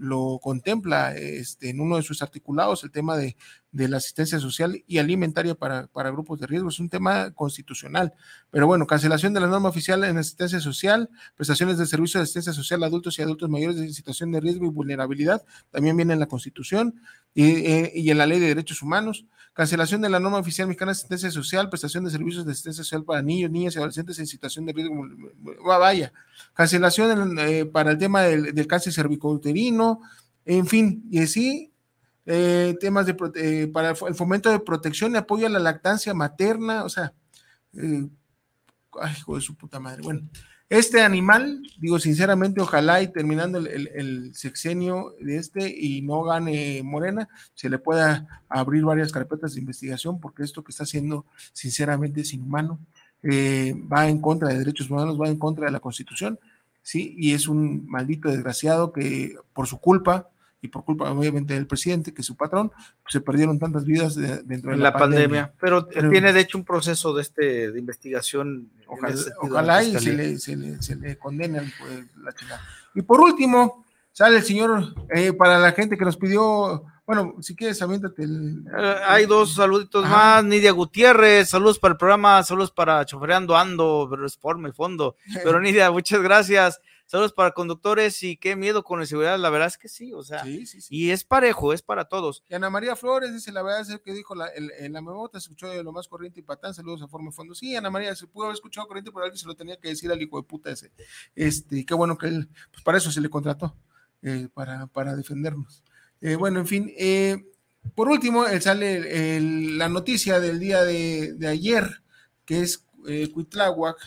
[0.02, 3.38] lo contempla este, en uno de sus articulados, el tema de,
[3.72, 8.14] de la asistencia social y alimentaria para, para grupos de riesgo, es un tema constitucional,
[8.50, 12.52] pero bueno, cancelación de la norma oficial en asistencia social, prestaciones de servicio de asistencia
[12.54, 16.20] social a adultos y adultos mayores en situación de riesgo y vulnerabilidad, también viene en
[16.20, 16.96] la constitución
[17.34, 20.90] y, eh, y en la ley de derechos humanos, cancelación de la norma oficial mexicana
[20.92, 24.28] de asistencia social, prestación de servicios de asistencia social para niños, niñas y adolescentes en
[24.28, 24.96] situación de riesgo,
[25.68, 26.12] va- vaya,
[26.54, 30.02] cancelación eh, para el tema del, del cáncer cervicouterino,
[30.46, 31.71] en fin, y así,
[32.26, 35.60] eh, temas de eh, para el fo- el fomento de protección y apoyo a la
[35.60, 37.14] lactancia materna, o sea,
[37.74, 38.08] eh,
[39.02, 40.22] ay, hijo de su puta madre, bueno,
[40.70, 46.24] este animal, digo sinceramente, ojalá y terminando el, el- el sexenio de este y no
[46.24, 51.26] gane Morena, se le pueda abrir varias carpetas de investigación, porque esto que está haciendo,
[51.52, 52.80] sinceramente, es inhumano,
[53.24, 56.40] eh, va en contra de derechos humanos, va en contra de la Constitución,
[56.82, 57.16] ¿sí?
[57.18, 60.30] Y es un maldito desgraciado que por su culpa
[60.62, 64.16] y por culpa obviamente del presidente, que es su patrón, pues, se perdieron tantas vidas
[64.16, 65.54] de- dentro de la, la pandemia.
[65.60, 68.70] Pero Pero- tiene de hecho un proceso de este de investigación.
[68.88, 72.62] Ojalá, ojalá y se le, se, le, se le condene al hijo de la chingada.
[72.94, 77.56] Y por último, sale el señor, eh, para la gente que nos pidió, bueno, si
[77.56, 78.64] quieres, aviéntate el...
[78.78, 80.16] Eh, hay dos saluditos Ajá.
[80.16, 80.44] más.
[80.44, 85.16] Nidia Gutiérrez, saludos para el programa, saludos para Chofereando Ando, pero es fondo.
[85.44, 86.80] Pero Nidia, muchas gracias.
[87.12, 89.38] Saludos para conductores y qué miedo con la seguridad.
[89.38, 90.44] La verdad es que sí, o sea,
[90.90, 92.42] y es parejo, es para todos.
[92.48, 95.38] Y Ana María Flores dice, la verdad es que dijo la, el, en la memota,
[95.38, 97.54] se escuchó de lo más corriente y patán, saludos a Forma Fondo.
[97.54, 100.10] Sí, Ana María, se pudo haber escuchado corriente, pero alguien se lo tenía que decir
[100.10, 100.94] al hijo de puta ese.
[101.36, 103.76] Este, qué bueno que él, pues para eso se le contrató,
[104.22, 105.84] eh, para, para defendernos.
[106.22, 107.44] Eh, bueno, en fin, eh,
[107.94, 112.04] por último, eh, sale el- la noticia del día de, de ayer,
[112.46, 113.98] que es eh, Cuitláhuac,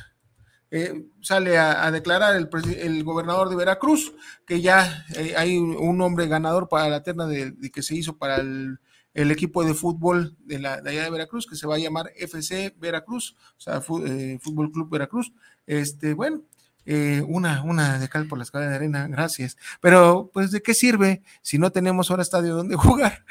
[0.77, 2.49] eh, sale a, declarar el,
[2.81, 4.13] el gobernador de Veracruz
[4.45, 8.39] que ya eh, hay un, hombre ganador para la terna de, que se hizo para
[8.39, 8.81] el,
[9.15, 13.37] equipo de fútbol de, la, allá de Veracruz, que se va a llamar FC Veracruz,
[13.57, 15.33] o sea, eh, Fútbol Club Veracruz.
[15.65, 16.43] Este, bueno,
[16.85, 19.57] eh, una, una de cal por la escala de arena, gracias.
[19.81, 23.25] Pero, pues, ¿de qué sirve si no tenemos ahora estadio donde jugar?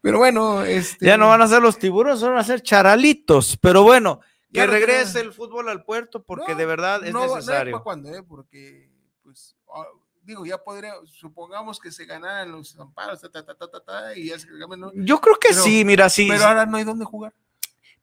[0.00, 1.06] Pero bueno, este.
[1.06, 3.58] Ya no van a ser los tiburones, van a ser charalitos.
[3.60, 4.20] Pero bueno,
[4.60, 7.72] que no regrese el fútbol al puerto porque No, de verdad es no, no necesario.
[7.72, 8.22] para cuándo, ¿eh?
[8.22, 8.90] Porque,
[9.22, 9.84] pues, ah,
[10.22, 14.16] digo, ya podría, supongamos que se ganaran los amparos, ta, ta, ta, ta, ta, ta,
[14.16, 14.92] y ya se ¿no?
[14.94, 16.44] Yo creo que sí, mira, sí, Pero sí.
[16.46, 17.32] ahora no hay dónde jugar.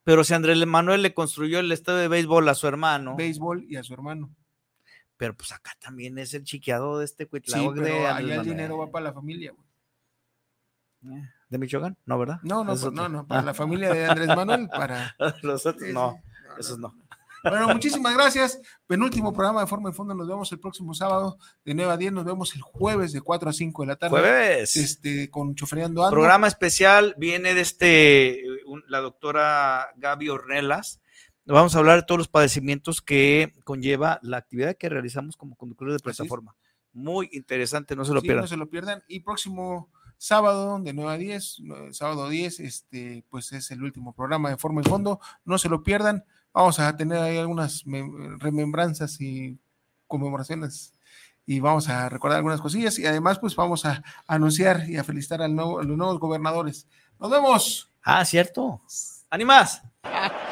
[0.05, 3.15] Pero si Andrés Manuel le construyó el estadio de béisbol a su hermano.
[3.15, 4.29] Béisbol y a su hermano.
[5.15, 8.27] Pero pues acá también es el chiqueado de este Sí, Cuitláhuac pero de allá el
[8.27, 8.45] Manuel.
[8.45, 11.23] dinero va para la familia, güey.
[11.49, 11.97] ¿De Michoacán?
[12.05, 12.39] No, ¿verdad?
[12.43, 13.45] No, no, Es no, no, para Ah.
[13.45, 15.15] la familia de Andrés Manuel, para.
[15.43, 16.29] Los otros Sí, no, sí.
[16.59, 16.93] Esos no.
[17.43, 18.61] Bueno, muchísimas gracias.
[18.87, 20.15] Penúltimo programa de Forma y Fondo.
[20.15, 22.13] Nos vemos el próximo sábado de 9 a 10.
[22.13, 24.11] Nos vemos el jueves de 4 a 5 de la tarde.
[24.11, 24.77] Jueves.
[24.77, 26.15] Este, con Chofereando Ando.
[26.15, 31.01] Programa especial viene de este, un- la doctora Gaby Ornelas.
[31.45, 35.95] Vamos a hablar de todos los padecimientos que conlleva la actividad que realizamos como conductores
[35.95, 36.55] de plataforma.
[36.93, 38.43] Muy interesante, no se lo Sí, pierdan.
[38.43, 39.03] no se lo pierdan.
[39.09, 44.13] Y próximo sábado de 9 a 10, no, sábado 10, este, pues es el último
[44.13, 45.19] programa de Forma y Fondo.
[45.43, 46.23] No se lo pierdan.
[46.53, 49.57] Vamos a tener ahí algunas mem- remembranzas y
[50.07, 50.93] conmemoraciones
[51.45, 55.41] y vamos a recordar algunas cosillas y además pues vamos a anunciar y a felicitar
[55.41, 56.87] al nuevo- a los nuevos gobernadores.
[57.19, 57.89] Nos vemos.
[58.03, 58.81] Ah, cierto.
[59.29, 59.81] ¡Animas!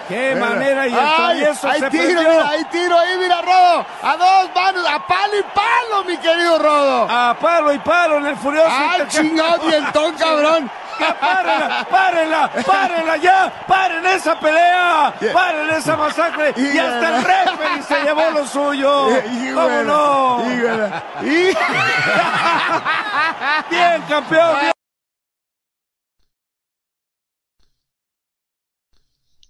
[0.07, 0.49] ¡Qué Mira.
[0.49, 0.87] manera!
[0.87, 1.15] Y el ¡Ay!
[1.17, 3.85] travieso hay se tiro, mira, hay tiro ahí, mira, Rodo.
[4.01, 7.07] A dos manos, a palo y palo, mi querido Rodo.
[7.09, 8.67] A palo y palo en el furioso.
[8.71, 9.43] ¡Ay, intercambio.
[9.45, 10.71] chingón, dientón, cabrón!
[11.01, 11.87] ¡Ya párenla!
[11.89, 12.51] ¡Párenla!
[12.65, 13.65] ¡Párenla ya!
[13.67, 15.13] ¡Paren esa pelea!
[15.33, 16.53] ¡Paren esa masacre!
[16.55, 19.07] ¡Y hasta el referee se llevó lo suyo!
[19.55, 20.43] ¿Cómo no?
[23.69, 24.59] ¡Bien, campeón!
[24.59, 24.71] bien.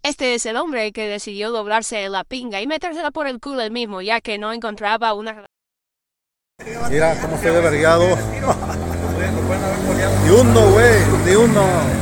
[0.04, 3.72] Este es el hombre que decidió doblarse la pinga y metérsela por el culo él
[3.72, 5.46] mismo, ya que no encontraba una
[6.90, 8.91] Mira cómo estoy de.
[10.24, 12.01] Ni uno, güey, ni uno.